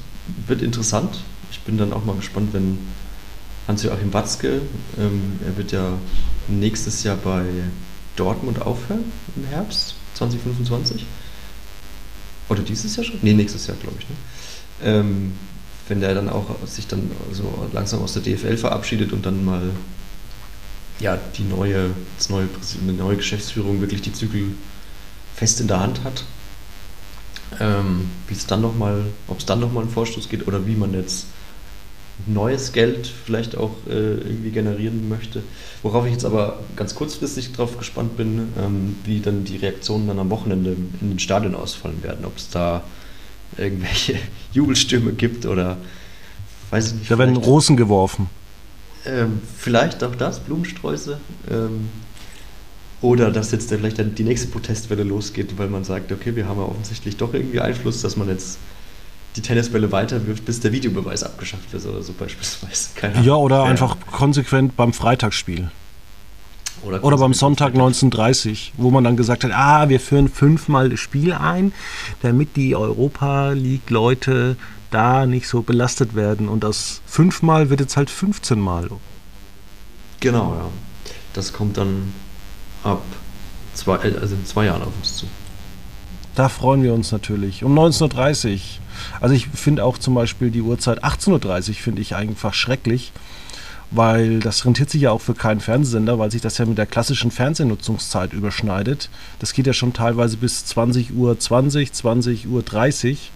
wird 0.47 0.61
interessant. 0.61 1.21
Ich 1.51 1.61
bin 1.61 1.79
dann 1.79 1.95
auch 1.95 2.05
mal 2.05 2.17
gespannt, 2.17 2.51
wenn 2.53 2.79
Hans-Joachim 3.67 4.13
Watzke, 4.13 4.61
ähm, 4.99 5.41
er 5.45 5.57
wird 5.57 5.73
ja 5.73 5.95
nächstes 6.49 7.03
Jahr 7.03 7.17
bei 7.17 7.45
Dortmund 8.17 8.63
aufhören 8.63 9.05
im 9.37 9.45
Herbst 9.47 9.95
2025 10.15 11.05
oder 12.49 12.63
dieses 12.63 12.97
Jahr 12.97 13.05
schon? 13.05 13.19
Nee, 13.23 13.35
nächstes 13.35 13.67
Jahr, 13.67 13.77
glaube 13.77 13.97
ich. 13.99 14.09
Ne? 14.09 14.17
Ähm, 14.83 15.33
wenn 15.89 16.01
der 16.01 16.15
dann 16.15 16.29
auch 16.29 16.47
sich 16.67 16.87
dann 16.87 17.11
so 17.33 17.69
langsam 17.73 18.03
aus 18.03 18.15
der 18.15 18.23
DFL 18.23 18.57
verabschiedet 18.57 19.13
und 19.13 19.25
dann 19.27 19.45
mal 19.45 19.71
ja, 20.99 21.19
die 21.37 21.43
neue, 21.43 21.91
das 22.17 22.31
neue, 22.31 22.49
eine 22.83 22.93
neue 22.93 23.17
Geschäftsführung 23.17 23.81
wirklich 23.81 24.03
die 24.03 24.13
Zügel 24.13 24.55
fest 25.35 25.61
in 25.61 25.69
der 25.69 25.81
Hand 25.81 26.03
hat. 26.05 26.25
Ähm, 27.61 28.11
wie 28.27 28.35
es 28.35 28.47
dann 28.47 28.61
noch 28.61 28.75
mal, 28.75 29.05
ob 29.29 29.39
es 29.39 29.47
dann 29.47 29.61
nochmal 29.61 29.85
einen 29.85 29.93
Vorstoß 29.93 30.29
geht 30.29 30.47
oder 30.49 30.67
wie 30.67 30.75
man 30.75 30.95
jetzt 30.95 31.27
neues 32.27 32.73
Geld 32.73 33.07
vielleicht 33.07 33.57
auch 33.57 33.73
äh, 33.89 33.93
irgendwie 33.93 34.51
generieren 34.51 35.09
möchte. 35.09 35.43
Worauf 35.83 36.07
ich 36.07 36.13
jetzt 36.13 36.25
aber 36.25 36.61
ganz 36.75 36.95
kurzfristig 36.95 37.53
drauf 37.53 37.79
gespannt 37.79 38.17
bin, 38.17 38.49
ähm, 38.59 38.97
wie 39.05 39.21
dann 39.21 39.45
die 39.45 39.57
Reaktionen 39.57 40.09
dann 40.09 40.19
am 40.19 40.31
Wochenende 40.31 40.77
in 41.01 41.11
den 41.11 41.19
Stadien 41.19 41.55
ausfallen 41.55 42.03
werden. 42.03 42.25
Ob 42.25 42.37
es 42.37 42.49
da 42.49 42.83
irgendwelche 43.59 44.17
Jubelstürme 44.53 45.13
gibt 45.13 45.47
oder 45.47 45.77
weiß 46.71 46.89
ich 46.89 46.95
nicht. 46.95 47.11
Da 47.11 47.19
werden 47.19 47.37
Rosen 47.37 47.77
geworfen. 47.77 48.29
Ähm, 49.05 49.41
vielleicht 49.57 50.03
auch 50.03 50.15
das, 50.15 50.41
Blumensträuße. 50.41 51.19
Ähm, 51.51 51.91
oder 53.03 53.31
dass 53.31 53.53
jetzt 53.53 53.69
vielleicht 53.69 53.99
dann 53.99 54.15
die 54.15 54.25
nächste 54.25 54.49
Protestwelle 54.49 55.03
losgeht, 55.03 55.59
weil 55.59 55.69
man 55.69 55.85
sagt, 55.85 56.11
okay, 56.13 56.35
wir 56.35 56.49
haben 56.49 56.59
ja 56.59 56.65
offensichtlich 56.65 57.17
doch 57.17 57.35
irgendwie 57.35 57.61
Einfluss, 57.61 58.01
dass 58.01 58.17
man 58.17 58.29
jetzt 58.29 58.59
die 59.37 59.43
Tennisbälle 59.43 59.93
weiterwirft, 59.93 60.45
bis 60.45 60.61
der 60.61 60.73
Videobeweis 60.73 61.23
abgeschafft 61.23 61.73
ist 61.75 61.87
oder 61.87 62.03
so 62.03 62.13
beispielsweise. 62.13 62.91
Keine 62.95 63.23
ja, 63.23 63.35
oder 63.35 63.57
ja. 63.59 63.65
einfach 63.65 63.97
konsequent 64.11 64.77
beim 64.77 64.93
Freitagsspiel. 64.93 65.71
Oder, 66.83 67.03
oder 67.03 67.17
beim 67.17 67.35
Sonntag 67.35 67.69
1930, 67.69 68.75
wo 68.77 68.91
man 68.91 69.03
dann 69.03 69.17
gesagt 69.17 69.45
hat, 69.45 69.51
ah, 69.53 69.89
wir 69.89 69.99
führen 69.99 70.29
fünfmal 70.29 70.91
das 70.91 71.01
Spiel 71.01 71.33
ein, 71.33 71.73
damit 72.23 72.55
die 72.55 72.77
Europa 72.77 73.53
League-Leute 73.53 74.57
da 74.91 75.27
nicht 75.27 75.49
so 75.49 75.63
belastet 75.63 76.15
werden. 76.15 76.49
Und 76.49 76.63
das 76.63 77.01
fünfmal 77.07 77.71
wird 77.71 77.81
jetzt 77.81 77.97
halt 77.97 78.11
15 78.11 78.61
Mal. 78.61 78.89
Genau, 80.21 80.55
ja. 80.55 80.69
Das 81.33 81.53
kommt 81.53 81.77
dann 81.77 82.13
ab 82.85 83.03
zwei, 83.75 83.99
also 83.99 84.35
in 84.35 84.47
zwei 84.47 84.67
Jahren 84.67 84.83
auf 84.83 84.93
uns 84.97 85.17
zu. 85.17 85.27
Da 86.35 86.49
freuen 86.49 86.83
wir 86.83 86.93
uns 86.93 87.13
natürlich. 87.13 87.65
Um 87.65 87.77
19.30 87.79 88.53
Uhr 88.53 88.61
also 89.21 89.35
ich 89.35 89.49
finde 89.49 89.85
auch 89.85 89.99
zum 89.99 90.15
Beispiel 90.15 90.51
die 90.51 90.63
Uhrzeit 90.63 91.05
18.30 91.05 91.69
Uhr 91.69 91.75
finde 91.75 92.03
ich 92.03 92.15
einfach 92.15 92.55
schrecklich, 92.55 93.13
weil 93.91 94.41
das 94.41 94.65
rentiert 94.65 94.91
sich 94.91 95.03
ja 95.03 95.11
auch 95.11 95.21
für 95.21 95.35
keinen 95.35 95.61
Fernsehsender, 95.61 96.19
weil 96.19 96.31
sich 96.31 96.41
das 96.41 96.59
ja 96.59 96.65
mit 96.65 96.79
der 96.79 96.87
klassischen 96.87 97.31
Fernsehnutzungszeit 97.31 98.33
überschneidet. 98.33 99.09
Das 99.39 99.53
geht 99.53 99.67
ja 99.67 99.73
schon 99.73 99.93
teilweise 99.93 100.37
bis 100.37 100.65
20.20 100.65 101.13
Uhr, 101.15 101.39
20, 101.39 101.93
20 101.93 102.49
Uhr 102.49 102.63
30. 102.63 103.31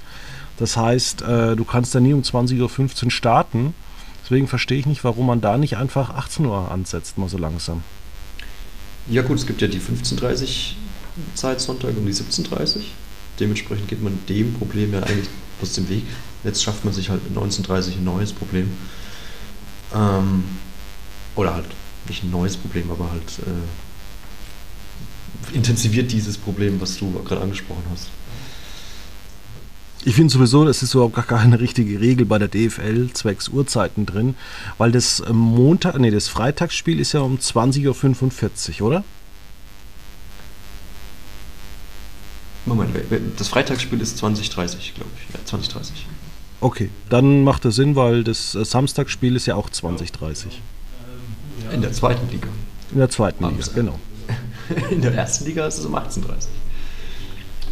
Das 0.59 0.77
heißt, 0.77 1.23
äh, 1.23 1.57
du 1.57 1.65
kannst 1.65 1.95
da 1.95 2.01
nie 2.01 2.13
um 2.13 2.23
20.15 2.23 3.05
Uhr 3.05 3.11
starten. 3.11 3.75
Deswegen 4.23 4.47
verstehe 4.47 4.79
ich 4.79 4.87
nicht, 4.87 5.03
warum 5.05 5.27
man 5.27 5.41
da 5.41 5.57
nicht 5.57 5.77
einfach 5.77 6.11
18 6.11 6.47
Uhr 6.47 6.71
ansetzt, 6.71 7.19
mal 7.19 7.29
so 7.29 7.39
langsam. 7.39 7.83
Ja 9.09 9.23
gut, 9.23 9.39
es 9.39 9.47
gibt 9.47 9.63
ja 9.63 9.69
die 9.69 9.81
15.30 9.81 10.43
Uhr 10.43 10.49
Zeit 11.35 11.61
Sonntag 11.61 11.97
und 11.97 12.07
die 12.07 12.13
17.30 12.13 12.77
Uhr. 12.77 12.83
Dementsprechend 13.41 13.89
geht 13.89 14.03
man 14.03 14.19
dem 14.29 14.55
Problem 14.55 14.93
ja 14.93 15.01
eigentlich 15.01 15.29
aus 15.63 15.75
dem 15.75 15.89
Weg. 15.89 16.05
Jetzt 16.45 16.63
schafft 16.63 16.85
man 16.85 16.95
sich 16.95 17.11
halt 17.11 17.23
mit 17.23 17.31
1930 17.31 17.97
ein 17.97 18.05
neues 18.05 18.33
Problem. 18.33 18.71
Ähm, 19.95 20.45
oder 21.37 21.55
halt 21.55 21.67
nicht 22.09 22.25
ein 22.25 22.31
neues 22.31 22.57
Problem, 22.57 22.91
aber 22.91 23.11
halt 23.11 23.39
äh, 23.47 23.51
intensiviert 25.55 26.11
dieses 26.13 26.37
Problem, 26.37 26.81
was 26.81 26.99
du 26.99 27.13
gerade 27.25 27.43
angesprochen 27.43 27.85
hast. 27.91 28.09
Ich 30.03 30.15
finde 30.15 30.33
sowieso, 30.33 30.67
es 30.67 30.83
ist 30.83 30.95
überhaupt 30.95 31.15
gar 31.15 31.27
keine 31.27 31.61
richtige 31.61 32.01
Regel 32.01 32.25
bei 32.25 32.39
der 32.39 32.49
DFL 32.49 33.11
zwecks 33.13 33.49
Uhrzeiten 33.49 34.07
drin, 34.07 34.35
weil 34.79 34.93
das 34.93 35.23
Montag, 35.31 35.99
nee, 35.99 36.11
das 36.11 36.29
Freitagsspiel 36.29 36.99
ist 36.99 37.13
ja 37.13 37.21
um 37.21 37.37
20.45 37.37 38.81
Uhr, 38.81 38.87
oder? 38.87 39.05
Moment, 42.71 42.95
das 43.37 43.49
Freitagsspiel 43.49 44.01
ist 44.01 44.19
2030, 44.19 44.95
glaube 44.95 45.11
ich. 45.17 45.35
Ja, 45.35 45.45
2030. 45.45 46.07
Okay, 46.61 46.91
dann 47.09 47.43
macht 47.43 47.65
das 47.65 47.75
Sinn, 47.75 47.97
weil 47.97 48.23
das 48.23 48.55
äh, 48.55 48.65
Samstagsspiel 48.65 49.35
ist 49.37 49.47
ja 49.47 49.55
auch 49.57 49.71
2030. 49.71 50.61
In 51.73 51.83
der 51.83 51.93
zweiten 51.93 52.31
Liga. 52.31 52.49
In 52.93 52.99
der 52.99 53.11
zweiten 53.11 53.45
Liga, 53.49 53.65
genau. 53.75 53.99
In 54.91 55.01
der 55.01 55.15
ersten 55.15 55.47
Liga 55.47 55.67
ist 55.67 55.79
es 55.79 55.87
um 55.87 55.95
18.30 55.95 56.47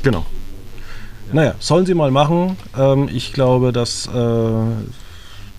Genau. 0.03 0.25
Naja, 1.33 1.55
sollen 1.59 1.85
sie 1.85 1.95
mal 1.95 2.11
machen. 2.11 2.57
Ähm, 2.77 3.09
ich 3.13 3.33
glaube, 3.33 3.73
dass 3.73 4.07
äh, 4.07 4.11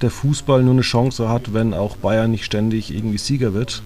der 0.02 0.10
Fußball 0.10 0.64
nur 0.64 0.74
eine 0.74 0.82
Chance 0.82 1.30
hat, 1.30 1.54
wenn 1.54 1.74
auch 1.74 1.98
Bayern 1.98 2.32
nicht 2.32 2.46
ständig 2.46 2.94
irgendwie 2.94 3.18
Sieger 3.18 3.54
wird. 3.54 3.84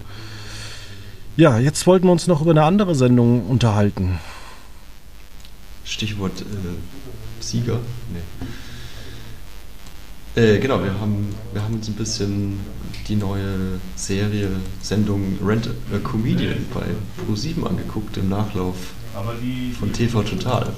Ja, 1.36 1.58
jetzt 1.58 1.86
wollten 1.86 2.06
wir 2.06 2.12
uns 2.12 2.26
noch 2.26 2.40
über 2.40 2.52
eine 2.52 2.62
andere 2.62 2.94
Sendung 2.94 3.46
unterhalten. 3.46 4.20
Stichwort 5.84 6.40
äh, 6.40 6.44
Sieger. 7.42 7.80
Nee. 8.12 8.20
Äh, 10.36 10.58
genau, 10.58 10.82
wir 10.82 10.98
haben, 10.98 11.34
wir 11.52 11.62
haben 11.62 11.74
uns 11.74 11.86
ein 11.88 11.94
bisschen 11.94 12.58
die 13.08 13.16
neue 13.16 13.78
Serie, 13.94 14.50
Sendung 14.82 15.38
Rent 15.44 15.68
a 15.68 15.98
Comedian 15.98 16.66
bei 16.72 16.86
Pro7 17.22 17.64
angeguckt 17.64 18.16
im 18.16 18.28
Nachlauf 18.30 18.74
von 19.78 19.92
TV 19.92 20.22
Total. 20.22 20.72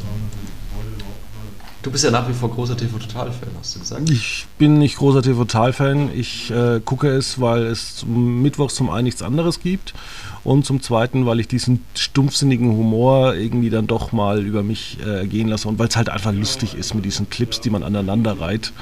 Du 1.87 1.93
bist 1.93 2.03
ja 2.03 2.11
nach 2.11 2.29
wie 2.29 2.33
vor 2.33 2.51
großer 2.51 2.77
TV 2.77 2.99
Total-Fan, 2.99 3.49
hast 3.61 3.77
du 3.77 3.79
gesagt? 3.79 4.11
Ich 4.11 4.45
bin 4.59 4.77
nicht 4.77 4.97
großer 4.97 5.23
TV 5.23 5.45
Total-Fan. 5.45 6.11
Ich 6.13 6.51
äh, 6.51 6.81
gucke 6.85 7.07
es, 7.11 7.41
weil 7.41 7.63
es 7.63 8.05
Mittwochs 8.05 8.75
zum 8.75 8.91
einen 8.91 9.05
nichts 9.05 9.23
anderes 9.23 9.61
gibt 9.61 9.95
und 10.43 10.67
zum 10.67 10.83
zweiten, 10.83 11.27
weil 11.27 11.39
ich 11.39 11.47
diesen 11.47 11.85
stumpfsinnigen 11.95 12.71
Humor 12.77 13.37
irgendwie 13.37 13.71
dann 13.71 13.87
doch 13.87 14.11
mal 14.11 14.45
über 14.45 14.65
mich 14.65 14.99
äh, 15.07 15.29
gehen 15.29 15.47
lasse 15.47 15.69
und 15.69 15.79
weil 15.79 15.87
es 15.87 15.97
halt 15.97 16.09
einfach 16.09 16.33
lustig 16.33 16.75
ist 16.75 16.93
mit 16.95 17.05
diesen 17.05 17.31
Clips, 17.31 17.61
die 17.61 17.71
man 17.71 17.85
aneinander 17.85 18.41
reiht. 18.41 18.73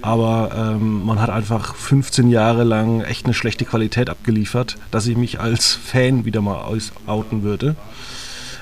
Aber 0.00 0.50
ähm, 0.74 1.04
man 1.06 1.22
hat 1.22 1.30
einfach 1.30 1.76
15 1.76 2.28
Jahre 2.28 2.64
lang 2.64 3.02
echt 3.02 3.24
eine 3.24 3.34
schlechte 3.34 3.64
Qualität 3.64 4.10
abgeliefert, 4.10 4.78
dass 4.90 5.06
ich 5.06 5.16
mich 5.16 5.38
als 5.38 5.74
Fan 5.74 6.24
wieder 6.24 6.40
mal 6.40 6.76
outen 7.06 7.44
würde. 7.44 7.76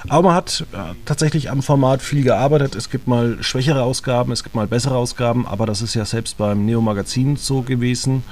Aber 0.08 0.28
man 0.28 0.34
hat 0.34 0.64
ja, 0.72 0.94
tatsächlich 1.04 1.50
am 1.50 1.62
Format 1.62 2.02
viel 2.02 2.22
gearbeitet. 2.22 2.74
Es 2.74 2.90
gibt 2.90 3.06
mal 3.06 3.42
schwächere 3.42 3.82
Ausgaben, 3.82 4.32
es 4.32 4.42
gibt 4.42 4.54
mal 4.54 4.66
bessere 4.66 4.96
Ausgaben, 4.96 5.46
aber 5.46 5.66
das 5.66 5.82
ist 5.82 5.94
ja 5.94 6.04
selbst 6.04 6.38
beim 6.38 6.64
Neo 6.64 6.80
Magazin 6.80 7.36
so 7.36 7.62
gewesen 7.62 8.22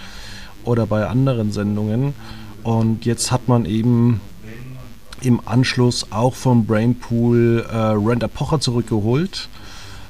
oder 0.65 0.87
bei 0.87 1.07
anderen 1.07 1.53
Sendungen. 1.53 2.15
Und 2.63 3.05
jetzt 3.05 3.31
hat 3.31 3.49
man 3.49 3.65
eben 3.65 4.21
im 5.21 5.41
Anschluss 5.47 6.07
auch 6.11 6.35
vom 6.35 6.65
Brainpool 6.67 7.67
äh, 7.71 7.77
Render 7.77 8.29
Pocher 8.29 8.61
zurückgeholt. 8.61 9.49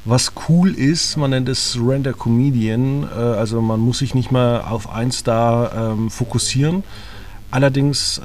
Was 0.05 0.33
cool 0.49 0.71
ist, 0.71 1.17
man 1.17 1.31
nennt 1.31 1.49
es 1.49 1.79
Render 1.81 2.13
Comedian, 2.13 3.05
äh, 3.05 3.21
also 3.21 3.61
man 3.61 3.81
muss 3.81 3.99
sich 3.99 4.15
nicht 4.15 4.31
mehr 4.31 4.65
auf 4.71 4.91
eins 4.91 5.23
da 5.23 5.93
ähm, 5.93 6.11
fokussieren, 6.11 6.83
Allerdings 7.51 8.19
äh, 8.19 8.25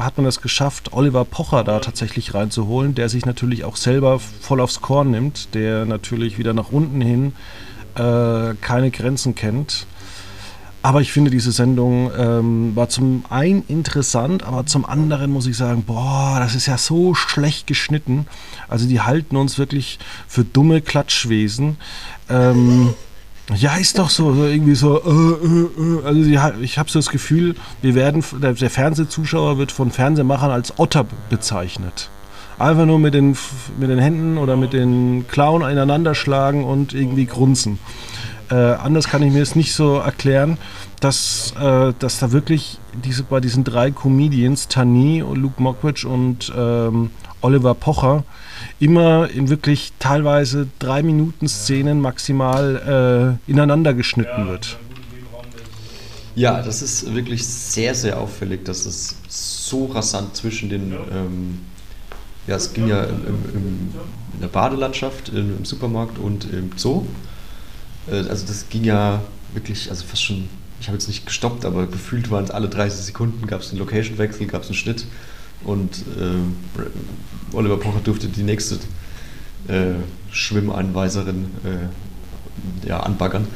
hat 0.00 0.16
man 0.16 0.26
es 0.26 0.40
geschafft, 0.40 0.92
Oliver 0.92 1.24
Pocher 1.24 1.64
da 1.64 1.80
tatsächlich 1.80 2.34
reinzuholen, 2.34 2.94
der 2.94 3.08
sich 3.08 3.26
natürlich 3.26 3.64
auch 3.64 3.76
selber 3.76 4.20
voll 4.20 4.60
aufs 4.60 4.80
Korn 4.80 5.10
nimmt, 5.10 5.54
der 5.54 5.86
natürlich 5.86 6.38
wieder 6.38 6.54
nach 6.54 6.70
unten 6.70 7.00
hin 7.00 7.32
äh, 7.96 8.54
keine 8.60 8.90
Grenzen 8.92 9.34
kennt. 9.34 9.86
Aber 10.82 11.02
ich 11.02 11.12
finde, 11.12 11.30
diese 11.30 11.52
Sendung 11.52 12.10
ähm, 12.16 12.74
war 12.74 12.88
zum 12.88 13.24
einen 13.28 13.64
interessant, 13.68 14.44
aber 14.44 14.64
zum 14.64 14.86
anderen 14.86 15.30
muss 15.30 15.46
ich 15.46 15.56
sagen, 15.56 15.82
boah, 15.82 16.38
das 16.40 16.54
ist 16.54 16.66
ja 16.66 16.78
so 16.78 17.14
schlecht 17.14 17.66
geschnitten. 17.66 18.26
Also 18.66 18.88
die 18.88 19.00
halten 19.00 19.36
uns 19.36 19.58
wirklich 19.58 19.98
für 20.26 20.42
dumme 20.42 20.80
Klatschwesen. 20.80 21.76
Ähm, 22.30 22.94
ja, 23.56 23.76
ist 23.76 23.98
doch 23.98 24.10
so, 24.10 24.32
irgendwie 24.44 24.74
so. 24.74 24.98
Äh, 25.02 25.46
äh, 25.46 26.02
äh. 26.02 26.04
Also 26.04 26.22
die, 26.22 26.64
ich 26.64 26.78
habe 26.78 26.90
so 26.90 26.98
das 26.98 27.10
Gefühl, 27.10 27.54
wir 27.82 27.94
werden, 27.94 28.24
der, 28.40 28.54
der 28.54 28.70
Fernsehzuschauer 28.70 29.58
wird 29.58 29.72
von 29.72 29.90
Fernsehmachern 29.90 30.50
als 30.50 30.78
Otter 30.78 31.06
bezeichnet 31.28 32.10
einfach 32.60 32.84
nur 32.84 32.98
mit 32.98 33.14
den, 33.14 33.36
mit 33.78 33.88
den 33.88 33.98
Händen 33.98 34.36
oder 34.36 34.56
mit 34.56 34.72
den 34.72 35.26
Klauen 35.28 35.62
ineinander 35.62 36.14
schlagen 36.14 36.64
und 36.64 36.92
irgendwie 36.92 37.24
grunzen. 37.24 37.78
Äh, 38.50 38.54
anders 38.54 39.08
kann 39.08 39.22
ich 39.22 39.32
mir 39.32 39.42
es 39.42 39.56
nicht 39.56 39.72
so 39.72 39.96
erklären, 39.96 40.58
dass, 41.00 41.54
äh, 41.58 41.94
dass 41.98 42.18
da 42.18 42.32
wirklich 42.32 42.78
diese, 43.04 43.22
bei 43.22 43.40
diesen 43.40 43.64
drei 43.64 43.90
Comedians, 43.90 44.68
Tani, 44.68 45.24
Luke 45.34 45.62
Mockridge 45.62 46.06
und 46.06 46.52
ähm, 46.56 47.10
Oliver 47.40 47.74
Pocher, 47.74 48.24
immer 48.80 49.30
in 49.30 49.48
wirklich 49.48 49.92
teilweise 49.98 50.66
drei 50.78 51.02
Minuten 51.02 51.48
Szenen 51.48 52.00
maximal 52.00 53.38
äh, 53.46 53.50
ineinander 53.50 53.94
geschnitten 53.94 54.48
wird. 54.48 54.76
Ja, 56.34 56.62
das 56.62 56.82
ist 56.82 57.14
wirklich 57.14 57.46
sehr, 57.46 57.94
sehr 57.94 58.18
auffällig, 58.18 58.64
dass 58.64 58.86
es 58.86 59.16
so 59.28 59.86
rasant 59.86 60.34
zwischen 60.36 60.70
den, 60.70 60.92
ähm, 60.92 61.58
ja, 62.46 62.56
es 62.56 62.72
ging 62.72 62.88
ja 62.88 63.04
im, 63.04 63.26
im, 63.26 63.94
in 64.34 64.40
der 64.40 64.48
Badelandschaft, 64.48 65.28
im 65.28 65.64
Supermarkt 65.64 66.18
und 66.18 66.50
im 66.52 66.70
Zoo 66.76 67.04
äh, 68.10 68.28
also 68.28 68.46
das 68.46 68.68
ging 68.68 68.84
ja 68.84 69.20
wirklich, 69.52 69.90
also 69.90 70.04
fast 70.04 70.24
schon, 70.24 70.48
ich 70.80 70.88
habe 70.88 70.96
jetzt 70.96 71.08
nicht 71.08 71.26
gestoppt, 71.26 71.64
aber 71.64 71.86
gefühlt 71.86 72.30
waren 72.30 72.44
es 72.44 72.50
alle 72.50 72.68
30 72.68 73.00
Sekunden, 73.00 73.46
gab 73.46 73.60
es 73.60 73.70
einen 73.70 73.78
Location-Wechsel, 73.78 74.46
gab 74.46 74.62
es 74.62 74.68
einen 74.68 74.76
Schnitt 74.76 75.04
und 75.64 76.04
äh, 76.18 76.80
Oliver 77.52 77.76
Pocher 77.76 78.00
durfte 78.02 78.28
die 78.28 78.42
nächste 78.42 78.76
äh, 79.68 79.94
Schwimmanweiserin 80.30 81.46
äh, 81.64 82.88
ja, 82.88 83.00
anbaggern 83.00 83.46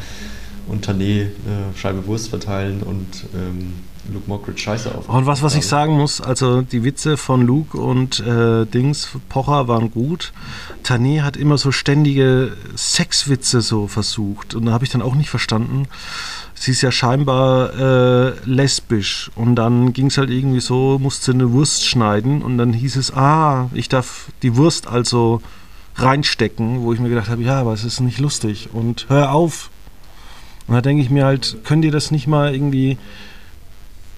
und 0.66 0.86
Tané 0.86 1.22
äh, 1.22 1.28
Scheibe 1.76 2.06
Wurst 2.06 2.28
verteilen 2.28 2.82
und 2.82 3.06
ähm, 3.34 3.74
Luke 4.12 4.28
Mockridge 4.28 4.60
Scheiße 4.60 4.94
auf. 4.94 5.08
Und 5.08 5.26
was, 5.26 5.42
was 5.42 5.54
ich 5.54 5.66
sagen 5.66 5.94
muss, 5.94 6.20
also 6.20 6.62
die 6.62 6.84
Witze 6.84 7.16
von 7.16 7.42
Luke 7.42 7.78
und 7.78 8.20
äh, 8.20 8.66
Dings, 8.66 9.08
Pocher 9.28 9.66
waren 9.68 9.90
gut. 9.90 10.32
Tané 10.84 11.22
hat 11.22 11.36
immer 11.36 11.56
so 11.56 11.72
ständige 11.72 12.52
Sexwitze 12.76 13.62
so 13.62 13.88
versucht. 13.88 14.54
Und 14.54 14.66
da 14.66 14.72
habe 14.72 14.84
ich 14.84 14.90
dann 14.90 15.02
auch 15.02 15.14
nicht 15.14 15.30
verstanden. 15.30 15.88
Sie 16.54 16.70
ist 16.70 16.82
ja 16.82 16.92
scheinbar 16.92 17.74
äh, 17.74 18.32
lesbisch. 18.44 19.30
Und 19.34 19.56
dann 19.56 19.92
ging 19.92 20.06
es 20.06 20.18
halt 20.18 20.30
irgendwie 20.30 20.60
so, 20.60 20.98
musste 20.98 21.32
eine 21.32 21.52
Wurst 21.52 21.84
schneiden. 21.84 22.42
Und 22.42 22.58
dann 22.58 22.72
hieß 22.72 22.96
es, 22.96 23.12
ah, 23.12 23.68
ich 23.74 23.88
darf 23.88 24.28
die 24.42 24.56
Wurst 24.56 24.86
also 24.86 25.42
reinstecken, 25.96 26.82
wo 26.82 26.92
ich 26.92 27.00
mir 27.00 27.08
gedacht 27.08 27.28
habe, 27.28 27.42
ja, 27.42 27.60
aber 27.60 27.72
es 27.72 27.84
ist 27.84 28.00
nicht 28.00 28.18
lustig. 28.18 28.70
Und 28.72 29.06
hör 29.08 29.32
auf. 29.32 29.70
Und 30.66 30.74
da 30.74 30.80
denke 30.80 31.02
ich 31.02 31.10
mir 31.10 31.24
halt, 31.24 31.58
könnt 31.64 31.84
ihr 31.84 31.92
das 31.92 32.10
nicht 32.10 32.26
mal 32.26 32.54
irgendwie 32.54 32.98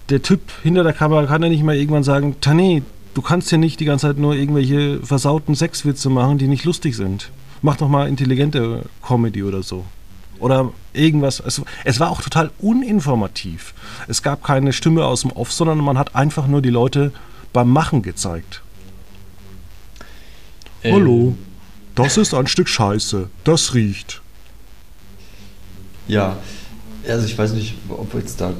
der 0.09 0.21
Typ 0.21 0.41
hinter 0.63 0.83
der 0.83 0.93
Kamera 0.93 1.25
kann 1.25 1.43
ja 1.43 1.49
nicht 1.49 1.63
mal 1.63 1.75
irgendwann 1.75 2.03
sagen, 2.03 2.35
Tané, 2.41 2.81
du 3.13 3.21
kannst 3.21 3.51
ja 3.51 3.57
nicht 3.57 3.79
die 3.79 3.85
ganze 3.85 4.07
Zeit 4.07 4.17
nur 4.17 4.35
irgendwelche 4.35 4.99
versauten 5.03 5.55
Sexwitze 5.55 6.09
machen, 6.09 6.37
die 6.37 6.47
nicht 6.47 6.65
lustig 6.65 6.95
sind. 6.95 7.29
Mach 7.61 7.77
doch 7.77 7.89
mal 7.89 8.07
intelligente 8.07 8.83
Comedy 9.05 9.43
oder 9.43 9.63
so. 9.63 9.85
Oder 10.39 10.71
irgendwas. 10.93 11.39
Es, 11.39 11.61
es 11.83 11.99
war 11.99 12.09
auch 12.09 12.21
total 12.21 12.51
uninformativ. 12.59 13.73
Es 14.07 14.21
gab 14.21 14.43
keine 14.43 14.73
Stimme 14.73 15.05
aus 15.05 15.21
dem 15.21 15.31
Off, 15.31 15.51
sondern 15.51 15.79
man 15.79 15.97
hat 15.97 16.15
einfach 16.15 16.47
nur 16.47 16.61
die 16.61 16.69
Leute 16.69 17.11
beim 17.53 17.69
Machen 17.69 18.01
gezeigt. 18.01 18.61
Ähm. 20.83 20.93
Hallo, 20.93 21.35
das 21.95 22.17
ist 22.17 22.33
ein 22.33 22.47
Stück 22.47 22.69
Scheiße. 22.69 23.29
Das 23.43 23.73
riecht. 23.73 24.21
Ja, 26.07 26.37
also 27.07 27.25
ich 27.25 27.37
weiß 27.37 27.53
nicht, 27.53 27.75
ob 27.89 28.13
jetzt 28.13 28.39
da 28.39 28.53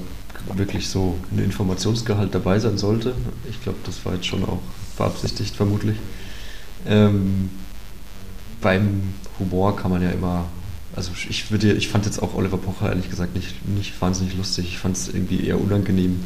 wirklich 0.56 0.90
so 0.90 1.18
ein 1.32 1.40
Informationsgehalt 1.44 2.34
dabei 2.34 2.60
sein 2.60 2.78
sollte. 2.78 3.14
Ich 3.50 3.62
glaube, 3.62 3.78
das 3.86 4.04
war 4.06 4.14
jetzt 4.14 4.26
schon 4.26 4.44
auch 4.44 4.60
beabsichtigt, 4.98 5.56
vermutlich. 5.56 5.98
Ähm, 6.86 7.50
beim 8.62 9.14
Humor 9.40 9.76
kann 9.76 9.92
man 9.92 10.02
ja 10.02 10.10
immer, 10.10 10.46
also 10.98 11.12
ich 11.30 11.52
würde, 11.52 11.74
ich 11.74 11.88
fand 11.88 12.06
jetzt 12.06 12.22
auch 12.22 12.34
Oliver 12.34 12.58
Pocher 12.58 12.90
ehrlich 12.90 13.10
gesagt 13.10 13.36
nicht, 13.36 13.68
nicht 13.68 14.02
wahnsinnig 14.02 14.36
lustig. 14.36 14.66
Ich 14.66 14.80
fand 14.80 14.98
es 14.98 15.08
irgendwie 15.08 15.46
eher 15.46 15.62
unangenehm, 15.62 16.20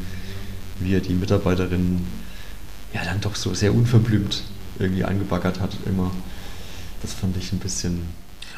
wie 0.79 0.95
er 0.95 1.01
die 1.01 1.13
Mitarbeiterin 1.13 2.07
ja 2.93 3.03
dann 3.03 3.21
doch 3.21 3.35
so 3.35 3.53
sehr 3.53 3.75
unverblümt 3.75 4.43
irgendwie 4.79 5.03
angebaggert 5.03 5.59
hat 5.59 5.71
immer. 5.85 6.09
Das 7.01 7.13
fand 7.13 7.35
ich 7.37 7.51
ein 7.51 7.59
bisschen 7.59 8.01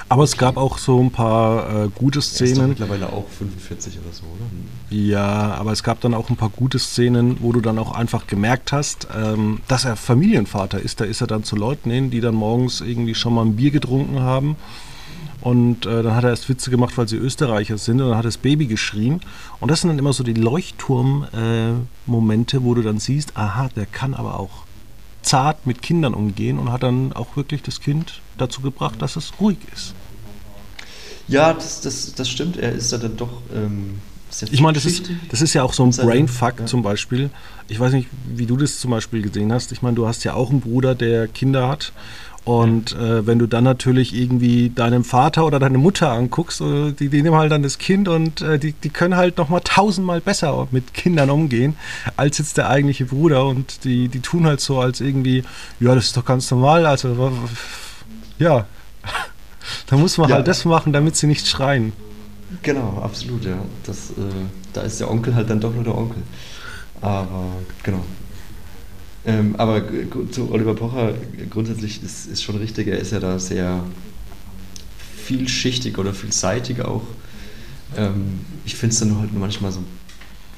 aber 0.09 0.23
es 0.23 0.37
gab 0.37 0.57
auch 0.57 0.77
so 0.77 0.99
ein 0.99 1.11
paar 1.11 1.85
äh, 1.85 1.89
gute 1.89 2.21
Szenen. 2.21 2.59
Er 2.59 2.67
mittlerweile 2.67 3.07
auch 3.11 3.27
45 3.29 3.99
oder 3.99 4.13
so, 4.13 4.23
oder? 4.23 4.95
Ja, 4.95 5.53
aber 5.53 5.71
es 5.71 5.81
gab 5.81 6.01
dann 6.01 6.13
auch 6.13 6.29
ein 6.29 6.35
paar 6.35 6.49
gute 6.49 6.77
Szenen, 6.77 7.37
wo 7.39 7.51
du 7.51 7.61
dann 7.61 7.79
auch 7.79 7.93
einfach 7.93 8.27
gemerkt 8.27 8.71
hast, 8.71 9.07
ähm, 9.15 9.61
dass 9.67 9.85
er 9.85 9.95
Familienvater 9.95 10.79
ist. 10.79 10.99
Da 10.99 11.05
ist 11.05 11.21
er 11.21 11.27
dann 11.27 11.43
zu 11.43 11.55
Leuten 11.55 11.89
hin, 11.89 12.11
die 12.11 12.21
dann 12.21 12.35
morgens 12.35 12.81
irgendwie 12.81 13.15
schon 13.15 13.33
mal 13.33 13.45
ein 13.45 13.55
Bier 13.55 13.71
getrunken 13.71 14.19
haben. 14.19 14.55
Und 15.43 15.85
äh, 15.85 16.01
dann 16.03 16.15
hat 16.15 16.23
er 16.23 16.29
erst 16.29 16.47
Witze 16.47 16.71
gemacht, 16.71 16.97
weil 16.97 17.09
sie 17.09 17.17
Österreicher 17.17 17.77
sind. 17.77 17.99
Und 17.99 18.07
dann 18.09 18.17
hat 18.17 18.23
das 18.23 18.37
Baby 18.37 18.65
geschrien. 18.65 19.19
Und 19.59 19.69
das 19.69 19.81
sind 19.81 19.89
dann 19.89 19.99
immer 19.99 20.13
so 20.13 20.23
die 20.23 20.35
Leuchtturm-Momente, 20.35 22.57
äh, 22.57 22.63
wo 22.63 22.75
du 22.75 22.81
dann 22.81 22.99
siehst, 22.99 23.35
aha, 23.35 23.67
der 23.75 23.85
kann 23.85 24.13
aber 24.13 24.39
auch 24.39 24.63
zart 25.21 25.67
mit 25.67 25.81
Kindern 25.81 26.13
umgehen 26.13 26.59
und 26.59 26.71
hat 26.71 26.83
dann 26.83 27.11
auch 27.11 27.35
wirklich 27.35 27.61
das 27.61 27.81
Kind 27.81 28.21
dazu 28.37 28.61
gebracht, 28.61 29.01
dass 29.01 29.17
es 29.17 29.33
ruhig 29.41 29.57
ist. 29.73 29.93
Ja, 31.27 31.53
das, 31.53 31.81
das, 31.81 32.13
das 32.13 32.29
stimmt. 32.29 32.55
Er 32.55 32.71
ist 32.71 32.93
ja 32.93 32.97
dann 32.97 33.17
doch. 33.17 33.41
Ähm, 33.53 33.99
ich 34.49 34.61
meine, 34.61 34.75
das 34.75 34.85
ist, 34.85 35.11
das 35.29 35.41
ist 35.41 35.53
ja 35.53 35.63
auch 35.63 35.73
so 35.73 35.83
ein 35.83 35.91
Brainfuck 35.91 36.61
ja. 36.61 36.65
zum 36.65 36.83
Beispiel. 36.83 37.29
Ich 37.67 37.79
weiß 37.79 37.93
nicht, 37.93 38.09
wie 38.25 38.47
du 38.47 38.57
das 38.57 38.79
zum 38.79 38.91
Beispiel 38.91 39.21
gesehen 39.21 39.53
hast. 39.53 39.73
Ich 39.73 39.81
meine, 39.81 39.95
du 39.95 40.07
hast 40.07 40.23
ja 40.23 40.33
auch 40.33 40.49
einen 40.49 40.61
Bruder, 40.61 40.95
der 40.95 41.27
Kinder 41.27 41.67
hat. 41.67 41.91
Und 42.45 42.91
äh, 42.93 43.25
wenn 43.25 43.39
du 43.39 43.47
dann 43.47 43.63
natürlich 43.63 44.13
irgendwie 44.13 44.69
deinem 44.69 45.05
Vater 45.05 45.45
oder 45.45 45.59
deine 45.59 45.77
Mutter 45.77 46.11
anguckst, 46.11 46.59
äh, 46.59 46.91
die, 46.91 47.07
die 47.07 47.21
nehmen 47.21 47.37
halt 47.37 47.53
dann 47.53 47.63
das 47.63 47.77
Kind 47.77 48.09
und 48.09 48.41
äh, 48.41 48.59
die, 48.59 48.73
die 48.73 48.89
können 48.89 49.15
halt 49.15 49.37
nochmal 49.37 49.61
tausendmal 49.63 50.19
besser 50.19 50.67
mit 50.71 50.93
Kindern 50.93 51.29
umgehen, 51.29 51.77
als 52.17 52.39
jetzt 52.39 52.57
der 52.57 52.69
eigentliche 52.69 53.05
Bruder. 53.05 53.45
Und 53.45 53.85
die, 53.85 54.09
die 54.09 54.19
tun 54.19 54.45
halt 54.45 54.59
so, 54.59 54.79
als 54.79 54.99
irgendwie, 54.99 55.45
ja, 55.79 55.95
das 55.95 56.05
ist 56.05 56.17
doch 56.17 56.25
ganz 56.25 56.51
normal. 56.51 56.85
Also, 56.85 57.31
ja, 58.39 58.65
da 59.87 59.95
muss 59.95 60.17
man 60.17 60.29
ja. 60.29 60.35
halt 60.35 60.47
das 60.47 60.65
machen, 60.65 60.91
damit 60.91 61.15
sie 61.15 61.27
nicht 61.27 61.47
schreien. 61.47 61.93
Genau, 62.61 63.01
absolut, 63.01 63.45
ja. 63.45 63.55
Das, 63.85 64.11
äh, 64.11 64.13
da 64.73 64.81
ist 64.81 64.99
der 64.99 65.09
Onkel 65.09 65.33
halt 65.33 65.49
dann 65.49 65.61
doch 65.61 65.73
nur 65.73 65.85
der 65.85 65.97
Onkel. 65.97 66.21
Aber 66.99 67.45
genau, 67.83 68.03
ähm, 69.25 69.55
aber 69.57 69.83
zu 70.31 70.51
Oliver 70.51 70.75
Pocher 70.75 71.13
grundsätzlich 71.49 72.03
ist, 72.03 72.25
ist 72.27 72.43
schon 72.43 72.57
richtig, 72.57 72.87
er 72.87 72.99
ist 72.99 73.11
ja 73.11 73.19
da 73.19 73.39
sehr 73.39 73.83
vielschichtig 75.23 75.97
oder 75.97 76.13
vielseitig 76.13 76.81
auch. 76.81 77.03
Ähm, 77.95 78.39
ich 78.65 78.75
finde 78.75 78.93
es 78.93 78.99
dann 78.99 79.17
halt 79.17 79.33
manchmal 79.33 79.71
so, 79.71 79.83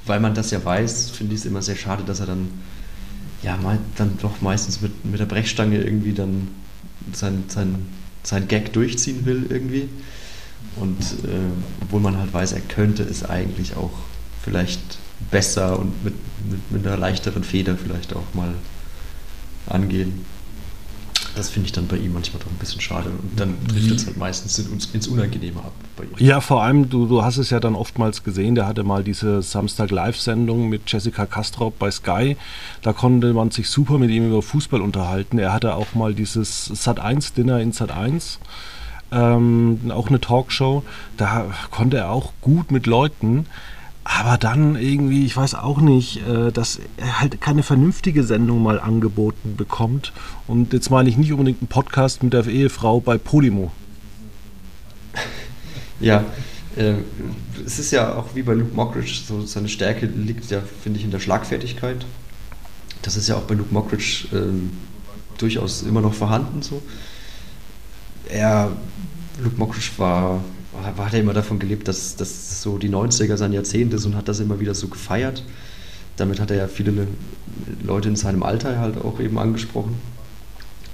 weil 0.06 0.20
man 0.20 0.34
das 0.34 0.52
ja 0.52 0.64
weiß, 0.64 1.12
finde 1.12 1.36
ich 1.36 1.42
es 1.42 1.46
immer 1.46 1.62
sehr 1.62 1.76
schade, 1.76 2.04
dass 2.04 2.20
er 2.20 2.26
dann 2.26 2.48
ja 3.44 3.56
mal, 3.58 3.78
dann 3.98 4.18
doch 4.22 4.42
meistens 4.42 4.82
mit, 4.82 5.06
mit 5.06 5.20
der 5.20 5.26
Brechstange 5.26 5.82
irgendwie 5.82 6.14
dann 6.14 6.48
sein, 7.14 7.44
sein, 7.48 7.86
sein 8.24 8.48
Gag 8.48 8.74
durchziehen 8.74 9.26
will 9.26 9.46
irgendwie. 9.50 9.88
Und 10.78 11.00
äh, 11.00 11.38
obwohl 11.82 12.02
man 12.02 12.18
halt 12.18 12.34
weiß, 12.34 12.54
er 12.54 12.62
könnte 12.62 13.04
es 13.04 13.24
eigentlich 13.24 13.76
auch 13.76 13.94
vielleicht 14.44 14.98
besser 15.32 15.80
und 15.80 16.04
mit, 16.04 16.14
mit, 16.50 16.72
mit 16.72 16.88
einer 16.88 16.98
leichteren 16.98 17.44
Feder 17.44 17.76
vielleicht 17.78 18.16
auch 18.16 18.34
mal 18.34 18.54
angehen. 19.68 20.26
Das 21.36 21.50
finde 21.50 21.66
ich 21.66 21.74
dann 21.74 21.88
bei 21.88 21.98
ihm 21.98 22.14
manchmal 22.14 22.42
doch 22.42 22.50
ein 22.50 22.58
bisschen 22.58 22.80
schade. 22.80 23.10
Und 23.10 23.38
dann 23.38 23.56
trifft 23.68 23.92
es 23.92 24.06
halt 24.06 24.16
meistens 24.16 24.58
ins 24.58 25.08
Unangenehme 25.08 25.60
ab. 25.60 25.74
Ja, 26.18 26.40
vor 26.40 26.64
allem, 26.64 26.90
du, 26.90 27.08
du 27.08 27.24
hast 27.24 27.38
es 27.38 27.50
ja 27.50 27.60
dann 27.60 27.76
oftmals 27.76 28.24
gesehen, 28.24 28.56
der 28.56 28.68
hatte 28.68 28.84
mal 28.84 29.04
diese 29.04 29.42
Samstag-Live-Sendung 29.42 30.70
mit 30.70 30.90
Jessica 30.90 31.26
Kastrop 31.26 31.78
bei 31.78 31.92
Sky. 31.92 32.38
Da 32.82 32.94
konnte 32.94 33.34
man 33.34 33.52
sich 33.52 33.70
super 33.70 33.98
mit 33.98 34.12
ihm 34.12 34.28
über 34.28 34.42
Fußball 34.42 34.82
unterhalten. 34.82 35.38
Er 35.38 35.52
hatte 35.52 35.76
auch 35.76 35.94
mal 35.94 36.14
dieses 36.14 36.72
Sat1-Dinner 36.72 37.60
in 37.60 37.74
Sat1. 37.74 38.38
Ähm, 39.12 39.80
auch 39.90 40.08
eine 40.08 40.22
Talkshow. 40.22 40.84
Da 41.18 41.48
konnte 41.70 41.98
er 41.98 42.12
auch 42.12 42.32
gut 42.40 42.72
mit 42.72 42.86
Leuten 42.86 43.46
Aber 44.08 44.38
dann 44.38 44.76
irgendwie, 44.76 45.26
ich 45.26 45.36
weiß 45.36 45.56
auch 45.56 45.80
nicht, 45.80 46.26
äh, 46.28 46.52
dass 46.52 46.80
er 46.96 47.22
halt 47.22 47.42
keine 47.42 47.64
vernünftige 47.64 48.24
Sendung 48.24 48.62
mal 48.62 48.80
angeboten 48.80 49.56
bekommt. 49.58 50.14
Und 50.48 50.74
jetzt 50.74 50.92
meine 50.92 51.10
ich 51.10 51.18
nicht 51.18 51.32
unbedingt 51.32 51.60
einen 51.60 51.68
Podcast 51.68 52.22
mit 52.22 52.32
der 52.32 52.46
Ehefrau 52.46 53.02
bei 53.02 53.18
Polymo. 53.18 53.72
Ja, 56.02 56.26
äh, 56.76 56.96
es 57.66 57.80
ist 57.80 57.92
ja 57.92 58.16
auch 58.16 58.36
wie 58.36 58.42
bei 58.42 58.54
Luke 58.54 58.76
Mockridge, 58.76 59.22
so 59.26 59.46
seine 59.46 59.70
Stärke 59.70 60.08
liegt 60.08 60.52
ja, 60.52 60.62
finde 60.84 61.00
ich, 61.00 61.06
in 61.06 61.12
der 61.12 61.22
Schlagfertigkeit. 61.22 62.06
Das 63.02 63.16
ist 63.16 63.30
ja 63.30 63.38
auch 63.38 63.44
bei 63.44 63.56
Luke 63.56 63.74
Mockridge 63.74 64.28
äh, 64.34 65.40
durchaus 65.40 65.84
immer 65.84 66.02
noch 66.02 66.14
vorhanden. 66.14 66.62
So. 66.62 66.82
Er, 68.28 68.74
Luke 69.42 69.56
Mockridge 69.56 69.92
war 69.96 70.44
hat 70.84 71.14
er 71.14 71.20
immer 71.20 71.34
davon 71.34 71.60
gelebt, 71.60 71.88
dass, 71.88 72.16
dass 72.16 72.62
so 72.62 72.78
die 72.78 72.90
90er 72.90 73.38
sein 73.38 73.54
Jahrzehnt 73.54 73.94
ist 73.94 74.06
und 74.06 74.16
hat 74.16 74.28
das 74.28 74.40
immer 74.40 74.60
wieder 74.60 74.76
so 74.76 74.88
gefeiert. 74.88 75.44
Damit 76.18 76.40
hat 76.40 76.52
er 76.52 76.58
ja 76.58 76.68
viele 76.68 77.08
Leute 77.84 78.10
in 78.10 78.16
seinem 78.16 78.44
Alter 78.44 78.80
halt 78.80 78.98
auch 78.98 79.20
eben 79.20 79.38
angesprochen. 79.38 79.96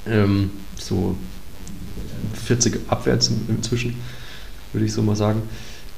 Ähm, 0.07 0.51
so 0.79 1.15
40 2.45 2.89
abwärts 2.89 3.31
inzwischen, 3.47 3.95
würde 4.73 4.85
ich 4.85 4.93
so 4.93 5.01
mal 5.01 5.15
sagen. 5.15 5.43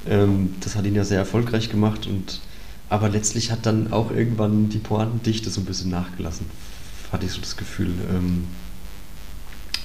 Ähm, 0.05 0.55
das 0.59 0.75
hat 0.75 0.85
ihn 0.85 0.95
ja 0.95 1.05
sehr 1.05 1.19
erfolgreich 1.19 1.69
gemacht 1.69 2.07
und 2.07 2.41
aber 2.89 3.09
letztlich 3.09 3.51
hat 3.51 3.65
dann 3.65 3.91
auch 3.91 4.11
irgendwann 4.11 4.69
die 4.69 4.77
Pointendichte 4.77 5.49
so 5.49 5.61
ein 5.61 5.65
bisschen 5.65 5.89
nachgelassen, 5.89 6.45
hatte 7.11 7.25
ich 7.25 7.31
so 7.31 7.41
das 7.41 7.57
Gefühl. 7.57 7.91
Ähm, 8.09 8.43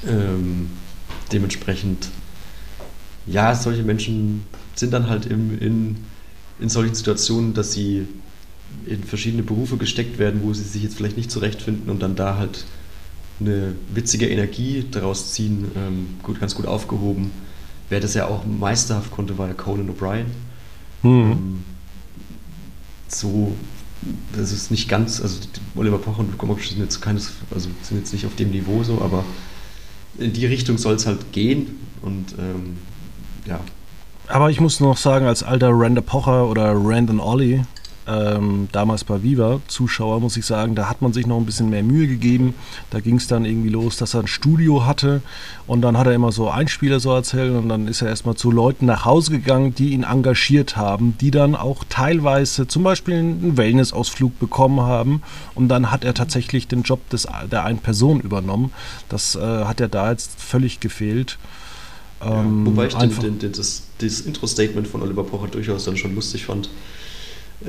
ähm, 0.07 0.71
dementsprechend 1.33 2.09
ja, 3.31 3.55
solche 3.55 3.83
Menschen 3.83 4.43
sind 4.75 4.93
dann 4.93 5.09
halt 5.09 5.27
im, 5.27 5.59
in, 5.59 5.97
in 6.61 6.69
solchen 6.69 6.95
Situationen, 6.95 7.55
dass 7.55 7.73
sie 7.73 8.07
in 8.87 9.05
verschiedene 9.05 9.43
Berufe 9.43 9.77
gesteckt 9.77 10.19
werden, 10.19 10.41
wo 10.43 10.53
sie 10.55 10.63
sich 10.63 10.83
jetzt 10.83 10.97
vielleicht 10.97 11.17
nicht 11.17 11.31
zurechtfinden 11.31 11.91
und 11.91 12.01
dann 12.01 12.17
da 12.17 12.37
halt 12.37 12.65
eine 13.41 13.75
witzige 13.95 14.29
Energie 14.29 14.85
daraus 14.91 15.33
ziehen, 15.33 15.71
ähm, 15.77 16.07
gut, 16.23 16.41
ganz 16.41 16.55
gut 16.55 16.67
aufgehoben. 16.67 17.31
Wer 17.89 18.01
das 18.01 18.15
ja 18.15 18.27
auch 18.27 18.45
meisterhaft 18.45 19.11
konnte, 19.11 19.39
war 19.39 19.49
ja 19.49 19.55
Conan 19.55 19.91
O'Brien. 19.91 20.27
Mhm. 21.03 21.33
Ähm, 21.33 21.65
so, 23.09 23.55
das 24.37 24.53
ist 24.53 24.71
nicht 24.71 24.89
ganz, 24.89 25.21
also 25.21 25.39
Oliver 25.77 25.99
Pocher 25.99 26.21
und 26.21 26.41
Luke 26.41 26.63
sind 26.63 26.81
jetzt 26.81 27.01
keines, 27.01 27.33
also 27.51 27.69
sind 27.83 27.99
jetzt 27.99 28.13
nicht 28.13 28.27
auf 28.27 28.35
dem 28.37 28.51
Niveau 28.51 28.85
so, 28.85 29.01
aber 29.01 29.25
in 30.19 30.33
die 30.33 30.47
Richtung 30.47 30.79
soll 30.79 30.95
es 30.95 31.07
halt 31.07 31.33
gehen 31.33 31.79
und 32.03 32.35
ähm, 32.39 32.77
ja. 33.49 33.61
Aber 34.29 34.51
ich 34.51 34.61
muss 34.61 34.81
noch 34.81 34.99
sagen, 34.99 35.27
als 35.27 35.43
alter 35.43 35.71
Randa 35.73 36.03
Pocher 36.03 36.49
oder 36.49 36.73
Randon 36.75 37.19
Ollie, 37.19 37.65
ähm, 38.09 38.69
damals 38.73 39.05
bei 39.05 39.23
Viva, 39.23 39.61
Zuschauer, 39.69 40.21
muss 40.21 40.37
ich 40.37 40.47
sagen, 40.47 40.75
da 40.75 40.89
hat 40.89 41.03
man 41.03 41.13
sich 41.13 41.27
noch 41.27 41.37
ein 41.37 41.45
bisschen 41.45 41.69
mehr 41.69 41.83
Mühe 41.83 42.07
gegeben. 42.07 42.55
Da 42.91 43.01
ging 43.01 43.17
es 43.17 43.27
dann 43.27 43.45
irgendwie 43.45 43.69
los, 43.69 43.97
dass 43.99 44.15
er 44.15 44.21
ein 44.21 44.27
Studio 44.27 44.87
hatte 44.87 45.21
und 45.67 45.83
dann 45.83 45.99
hat 45.99 46.07
er 46.07 46.15
immer 46.15 46.33
so 46.33 46.49
Einspieler 46.49 47.01
so 47.01 47.13
erzählt 47.13 47.55
und 47.55 47.69
dann 47.69 47.87
ist 47.87 48.01
er 48.01 48.09
erstmal 48.09 48.35
zu 48.35 48.51
Leuten 48.51 48.87
nach 48.87 49.05
Hause 49.05 49.33
gegangen, 49.33 49.75
die 49.75 49.91
ihn 49.91 50.05
engagiert 50.05 50.77
haben, 50.77 51.17
die 51.21 51.31
dann 51.31 51.55
auch 51.55 51.85
teilweise 51.89 52.67
zum 52.67 52.83
Beispiel 52.83 53.15
einen 53.15 53.57
Wellnessausflug 53.57 54.39
bekommen 54.39 54.81
haben 54.81 55.23
und 55.55 55.69
dann 55.69 55.91
hat 55.91 56.05
er 56.05 56.15
tatsächlich 56.15 56.67
den 56.67 56.83
Job 56.83 57.09
des, 57.11 57.29
der 57.51 57.65
einen 57.65 57.79
Person 57.79 58.21
übernommen. 58.21 58.73
Das 59.11 59.37
äh, 59.37 59.65
hat 59.65 59.81
er 59.81 59.89
da 59.89 60.11
jetzt 60.11 60.41
völlig 60.41 60.81
gefehlt. 60.81 61.39
Ähm, 62.21 62.65
ja, 62.65 62.71
wobei 62.71 62.87
ich 62.87 62.95
den, 62.95 63.19
den, 63.21 63.39
den, 63.39 63.53
das, 63.53 63.83
das 63.99 64.21
Intro-Statement 64.21 64.89
von 64.89 65.03
Oliver 65.03 65.25
Pocher 65.25 65.49
durchaus 65.49 65.85
dann 65.85 65.97
schon 65.97 66.15
lustig 66.15 66.47
fand, 66.47 66.69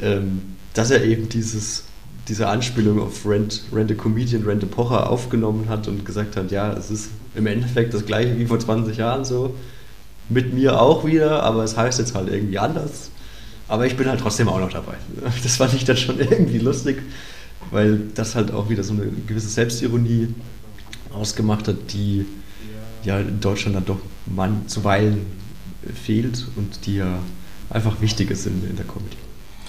ähm, 0.02 0.42
dass 0.74 0.92
er 0.92 1.04
eben 1.04 1.30
dieses, 1.30 1.84
diese 2.28 2.48
Anspielung 2.48 3.00
auf 3.00 3.26
Rent, 3.26 3.64
Rent 3.74 3.92
a 3.92 3.96
Comedian, 3.96 4.44
Rent 4.44 4.64
a 4.64 4.68
Pocher 4.68 5.10
aufgenommen 5.10 5.68
hat 5.70 5.88
und 5.88 6.06
gesagt 6.06 6.36
hat, 6.36 6.52
ja, 6.52 6.74
es 6.74 6.90
ist 6.92 7.10
im 7.36 7.48
Endeffekt 7.48 7.94
das 7.94 8.06
gleiche 8.06 8.38
wie 8.38 8.46
vor 8.46 8.60
20 8.60 8.98
Jahren 8.98 9.26
so, 9.26 9.54
mit 10.30 10.54
mir 10.54 10.80
auch 10.80 11.06
wieder, 11.06 11.44
aber 11.44 11.64
es 11.64 11.76
heißt 11.76 12.00
jetzt 12.00 12.16
halt 12.16 12.30
irgendwie 12.30 12.60
anders. 12.60 13.10
Aber 13.68 13.86
ich 13.86 13.96
bin 13.96 14.08
halt 14.08 14.20
trotzdem 14.20 14.50
auch 14.50 14.60
noch 14.60 14.72
dabei. 14.72 14.96
Das 15.44 15.58
fand 15.58 15.74
ich 15.74 15.86
dann 15.86 15.98
schon 15.98 16.20
irgendwie 16.20 16.60
lustig, 16.60 17.02
weil 17.72 18.02
das 18.16 18.36
halt 18.36 18.52
auch 18.52 18.70
wieder 18.70 18.84
so 18.84 18.94
eine 18.94 19.08
gewisse 19.28 19.48
Selbstironie 19.48 20.34
ausgemacht 21.14 21.68
hat, 21.68 21.78
die 21.94 22.26
ja 23.04 23.20
in 23.20 23.40
Deutschland 23.40 23.76
dann 23.76 23.86
doch 23.86 24.00
man 24.26 24.68
zuweilen 24.68 25.26
fehlt 26.04 26.48
und 26.56 26.86
die 26.86 26.96
ja 26.96 27.20
einfach 27.70 28.02
wichtig 28.02 28.32
ist 28.32 28.46
in, 28.46 28.76
der 28.76 28.86
Comedy. 28.86 29.18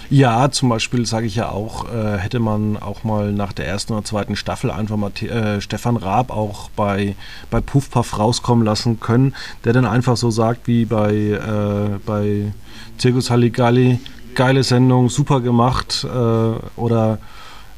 Ja, 0.09 0.51
zum 0.51 0.69
Beispiel 0.71 1.07
sage 1.07 1.27
ich 1.27 1.37
ja 1.37 1.51
auch, 1.51 1.89
äh, 1.89 2.19
hätte 2.19 2.41
man 2.41 2.77
auch 2.77 3.05
mal 3.05 3.33
nach 3.33 3.53
der 3.53 3.69
ersten 3.69 3.93
oder 3.93 4.05
zweiten 4.05 4.35
Staffel 4.35 4.73
einfach 4.73 4.97
mal 4.97 5.13
äh, 5.21 5.61
Stefan 5.61 5.97
Raab 5.97 6.33
auch 6.33 6.69
bei, 6.71 7.15
bei 7.49 7.61
Puffpuff 7.61 8.19
rauskommen 8.19 8.65
lassen 8.65 8.99
können, 8.99 9.37
der 9.65 9.73
dann 9.73 9.87
einfach 9.87 10.17
so 10.17 10.33
sagt 10.33 10.67
wie 10.67 10.85
bei, 10.85 11.15
äh, 11.15 11.99
bei 12.05 12.53
Circus 12.99 13.31
Halligalli, 13.31 14.01
geile 14.35 14.65
Sendung, 14.65 15.11
super 15.11 15.41
gemacht 15.41 16.05
äh, 16.05 16.81
oder 16.81 17.19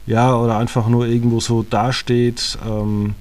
ja, 0.07 0.35
oder 0.35 0.57
einfach 0.57 0.89
nur 0.89 1.07
irgendwo 1.07 1.39
so 1.39 1.63
dasteht. 1.63 2.59
Ähm, 2.67 3.15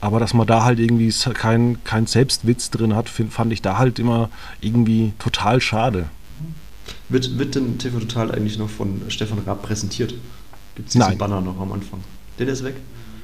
aber 0.00 0.20
dass 0.20 0.34
man 0.34 0.46
da 0.46 0.64
halt 0.64 0.78
irgendwie 0.78 1.12
kein, 1.34 1.82
kein 1.84 2.06
Selbstwitz 2.06 2.70
drin 2.70 2.94
hat, 2.94 3.08
fand 3.08 3.52
ich 3.52 3.62
da 3.62 3.78
halt 3.78 3.98
immer 3.98 4.30
irgendwie 4.60 5.12
total 5.18 5.60
schade. 5.60 6.06
Wird, 7.08 7.38
wird 7.38 7.54
denn 7.54 7.78
TV 7.78 8.00
Total 8.00 8.30
eigentlich 8.32 8.58
noch 8.58 8.68
von 8.68 9.02
Stefan 9.08 9.38
Raab 9.46 9.62
präsentiert? 9.62 10.14
Gibt 10.74 10.88
es 10.88 10.92
diesen 10.92 11.08
Nein. 11.08 11.18
Banner 11.18 11.40
noch 11.40 11.58
am 11.60 11.72
Anfang? 11.72 12.00
Der, 12.38 12.46
der 12.46 12.52
ist 12.52 12.64
weg? 12.64 12.76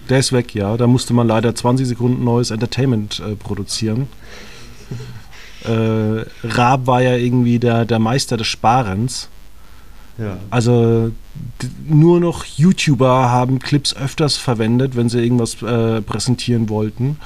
Der 0.09 0.19
ist 0.19 0.33
weg, 0.33 0.55
ja. 0.55 0.77
Da 0.77 0.87
musste 0.87 1.15
man 1.15 1.29
leider 1.29 1.55
20 1.55 1.87
Sekunden 1.87 2.25
neues 2.25 2.51
Entertainment 2.51 3.21
äh, 3.21 3.37
produzieren. 3.37 4.09
äh, 5.65 6.25
Raab 6.43 6.87
war 6.87 7.03
ja 7.03 7.17
irgendwie 7.17 7.59
der, 7.59 7.85
der 7.85 7.99
Meister 7.99 8.37
des 8.37 8.47
Sparens. 8.47 9.29
Ja. 10.19 10.37
Also 10.51 11.11
nur 11.89 12.21
noch 12.21 12.45
YouTuber 12.45 13.31
haben 13.31 13.59
Clips 13.59 13.95
öfters 13.97 14.37
verwendet, 14.37 14.97
wenn 14.97 15.09
sie 15.09 15.21
irgendwas 15.21 15.61
äh, 15.63 16.01
präsentieren 16.03 16.69
wollten. 16.69 17.17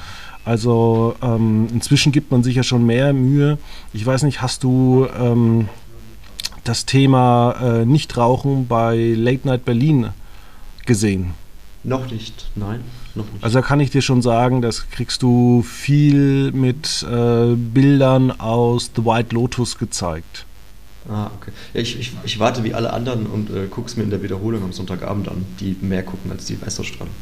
Also 0.45 1.15
ähm, 1.21 1.67
inzwischen 1.71 2.11
gibt 2.11 2.31
man 2.31 2.43
sich 2.43 2.55
ja 2.55 2.63
schon 2.63 2.85
mehr 2.85 3.13
Mühe. 3.13 3.57
Ich 3.93 4.05
weiß 4.05 4.23
nicht, 4.23 4.41
hast 4.41 4.63
du 4.63 5.07
ähm, 5.19 5.69
das 6.63 6.85
Thema 6.85 7.55
äh, 7.61 7.85
Nichtrauchen 7.85 8.67
bei 8.67 9.13
Late 9.15 9.47
Night 9.47 9.65
Berlin 9.65 10.09
gesehen? 10.85 11.33
Noch 11.83 12.09
nicht, 12.09 12.49
nein. 12.55 12.81
Noch 13.15 13.31
nicht. 13.31 13.43
Also 13.43 13.59
da 13.59 13.65
kann 13.65 13.79
ich 13.79 13.89
dir 13.91 14.01
schon 14.01 14.21
sagen, 14.21 14.61
das 14.61 14.89
kriegst 14.89 15.21
du 15.21 15.61
viel 15.61 16.51
mit 16.51 17.05
äh, 17.09 17.55
Bildern 17.55 18.31
aus 18.31 18.91
The 18.95 19.05
White 19.05 19.33
Lotus 19.35 19.77
gezeigt. 19.77 20.45
Ah, 21.07 21.31
okay. 21.39 21.51
Ja, 21.73 21.81
ich, 21.81 21.99
ich, 21.99 22.13
ich, 22.23 22.39
warte 22.39 22.63
wie 22.63 22.73
alle 22.73 22.91
anderen 22.91 23.25
und 23.25 23.49
äh, 23.49 23.67
gucke 23.67 23.87
es 23.87 23.95
mir 23.95 24.03
in 24.03 24.09
der 24.09 24.21
Wiederholung 24.21 24.63
am 24.63 24.73
Sonntagabend 24.73 25.29
an, 25.29 25.45
die 25.59 25.77
mehr 25.81 26.03
gucken 26.03 26.31
als 26.31 26.45
die 26.45 26.61
Weißausstrahlung. 26.61 27.13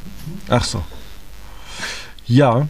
Ach 0.50 0.64
so. 0.64 0.84
Ja, 2.26 2.68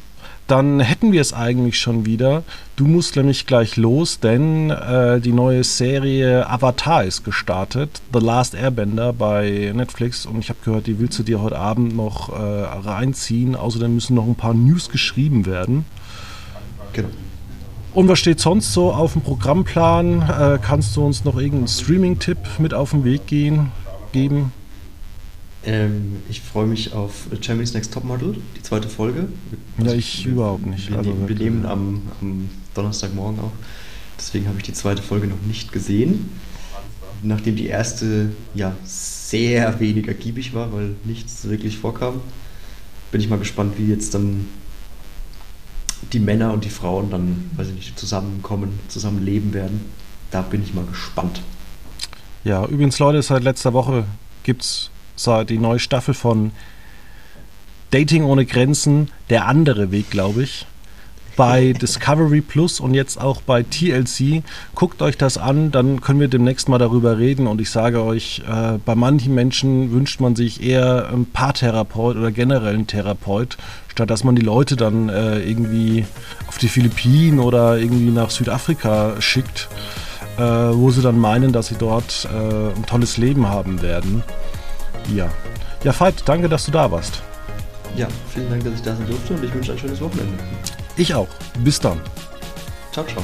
dann 0.48 0.80
hätten 0.80 1.12
wir 1.12 1.20
es 1.20 1.34
eigentlich 1.34 1.80
schon 1.80 2.06
wieder. 2.06 2.44
Du 2.78 2.86
musst 2.86 3.18
nämlich 3.18 3.46
gleich 3.46 3.76
los, 3.76 4.20
denn 4.20 4.70
äh, 4.70 5.20
die 5.20 5.34
neue 5.34 5.64
Serie 5.64 6.50
Avatar 6.50 7.04
ist 7.04 7.26
gestartet. 7.26 8.02
The 8.14 8.20
Last 8.20 8.56
Airbender 8.56 9.12
bei 9.12 9.74
Netflix. 9.76 10.26
Und 10.26 10.40
ich 10.40 10.50
habe 10.50 10.60
gehört, 10.64 10.88
die 10.88 11.00
willst 11.00 11.20
du 11.20 11.24
dir 11.24 11.42
heute 11.42 11.58
Abend 11.58 11.96
noch 11.96 12.30
äh, 12.30 12.34
reinziehen. 12.36 13.56
Außerdem 13.56 13.96
müssen 13.96 14.16
noch 14.16 14.26
ein 14.26 14.36
paar 14.36 14.54
News 14.54 14.90
geschrieben 14.90 15.46
werden. 15.46 15.86
Genau. 16.94 17.10
Und 17.98 18.08
was 18.08 18.20
steht 18.20 18.40
sonst 18.40 18.74
so 18.74 18.94
auf 18.94 19.14
dem 19.14 19.24
Programmplan? 19.24 20.22
Äh, 20.22 20.60
kannst 20.62 20.96
du 20.96 21.04
uns 21.04 21.26
noch 21.26 21.36
irgendeinen 21.36 21.68
Streaming-Tipp 21.68 22.38
mit 22.60 22.72
auf 22.72 22.92
den 22.92 23.04
Weg 23.04 23.26
gehen, 23.26 23.72
geben? 24.12 24.52
Ähm, 25.66 26.18
ich 26.30 26.42
freue 26.42 26.68
mich 26.68 26.94
auf 26.94 27.26
Germany's 27.42 27.74
Next 27.74 27.92
Topmodel, 27.92 28.36
die 28.56 28.62
zweite 28.62 28.88
Folge. 28.88 29.30
Ja, 29.84 29.94
ich 29.94 30.26
wir, 30.26 30.34
überhaupt 30.34 30.68
nicht. 30.68 30.92
Wir, 30.92 31.00
also 31.00 31.12
wir 31.28 31.36
nehmen 31.36 31.66
am, 31.66 32.04
am, 32.22 32.50
Donnerstagmorgen 32.76 33.40
auf. 33.40 33.52
Deswegen 34.16 34.48
habe 34.48 34.60
ich 34.60 34.64
die 34.64 34.74
zweite 34.74 35.02
Folge 35.02 35.26
noch 35.26 35.42
nicht 35.48 35.72
gesehen. 35.72 36.30
Nachdem 37.24 37.56
die 37.56 37.66
erste 37.66 38.30
ja 38.54 38.76
sehr 38.84 39.80
wenig 39.80 40.08
ergiebig 40.08 40.54
war, 40.54 40.72
weil 40.72 40.94
nichts 41.04 41.50
wirklich 41.50 41.80
vorkam, 41.80 42.22
bin 43.12 43.22
ich 43.22 43.28
mal 43.28 43.40
gespannt, 43.40 43.74
wie 43.80 43.88
jetzt 43.88 44.14
dann 44.14 44.46
die 46.14 46.20
Männer 46.20 46.54
und 46.54 46.64
die 46.64 46.70
Frauen 46.70 47.10
dann, 47.10 47.52
weiß 47.56 47.70
ich 47.70 47.76
nicht, 47.76 48.00
zusammenkommen, 48.00 48.80
zusammenleben 48.88 49.54
werden. 49.54 49.86
Da 50.32 50.42
bin 50.42 50.64
ich 50.64 50.74
mal 50.74 50.86
gespannt. 50.86 51.42
Ja, 52.44 52.66
übrigens, 52.66 53.00
Leute, 53.00 53.22
seit 53.22 53.44
letzter 53.44 53.74
Woche 53.74 54.06
gibt 54.44 54.64
es 54.64 54.92
die 55.50 55.58
neue 55.58 55.80
Staffel 55.80 56.14
von 56.14 56.52
Dating 57.92 58.24
ohne 58.24 58.46
Grenzen, 58.46 59.10
der 59.30 59.48
andere 59.48 59.92
Weg, 59.92 60.10
glaube 60.10 60.44
ich. 60.44 60.66
Bei 61.38 61.72
Discovery 61.72 62.42
Plus 62.42 62.82
und 62.82 62.94
jetzt 62.94 63.22
auch 63.22 63.42
bei 63.42 63.64
TLC. 63.64 64.44
Guckt 64.76 65.02
euch 65.02 65.18
das 65.18 65.38
an, 65.38 65.72
dann 65.72 66.02
können 66.02 66.20
wir 66.20 66.28
demnächst 66.28 66.68
mal 66.68 66.80
darüber 66.80 67.18
reden. 67.18 67.48
Und 67.48 67.62
ich 67.62 67.70
sage 67.70 68.04
euch, 68.04 68.42
äh, 68.50 68.80
bei 68.84 68.96
manchen 68.96 69.34
Menschen 69.34 69.92
wünscht 69.92 70.20
man 70.20 70.36
sich 70.36 70.62
eher 70.62 71.10
ein 71.14 71.26
Paartherapeut 71.26 72.18
oder 72.18 72.32
generell 72.32 72.74
einen 72.74 72.88
Therapeut, 72.88 73.58
statt 73.88 74.10
dass 74.10 74.24
man 74.24 74.36
die 74.36 74.42
Leute 74.42 74.76
dann 74.76 75.10
äh, 75.10 75.40
irgendwie 75.40 76.06
auf 76.48 76.58
die 76.58 76.68
Philippinen 76.68 77.40
oder 77.40 77.78
irgendwie 77.78 78.10
nach 78.10 78.32
Südafrika 78.32 79.22
schickt, 79.22 79.70
äh, 80.38 80.42
wo 80.42 80.90
sie 80.90 81.04
dann 81.04 81.20
meinen, 81.20 81.54
dass 81.54 81.68
sie 81.68 81.76
dort 81.78 82.28
äh, 82.34 82.76
ein 82.76 82.86
tolles 82.88 83.18
Leben 83.18 83.48
haben 83.48 83.82
werden. 83.84 84.24
Ja. 85.16 85.30
Ja, 85.84 85.98
Veit, 85.98 86.24
danke, 86.26 86.50
dass 86.50 86.66
du 86.66 86.72
da 86.72 86.90
warst. 86.92 87.22
Ja, 87.96 88.08
vielen 88.34 88.50
Dank, 88.50 88.64
dass 88.64 88.74
ich 88.74 88.82
da 88.82 88.96
sein 88.96 89.08
durfte 89.08 89.36
und 89.36 89.44
ich 89.44 89.54
wünsche 89.54 89.74
ein 89.74 89.78
schönes 89.78 90.02
Wochenende. 90.02 90.34
Ich 90.98 91.14
auch. 91.14 91.28
Bis 91.60 91.80
dann. 91.80 92.02
Ciao, 92.92 93.06
ciao. 93.06 93.24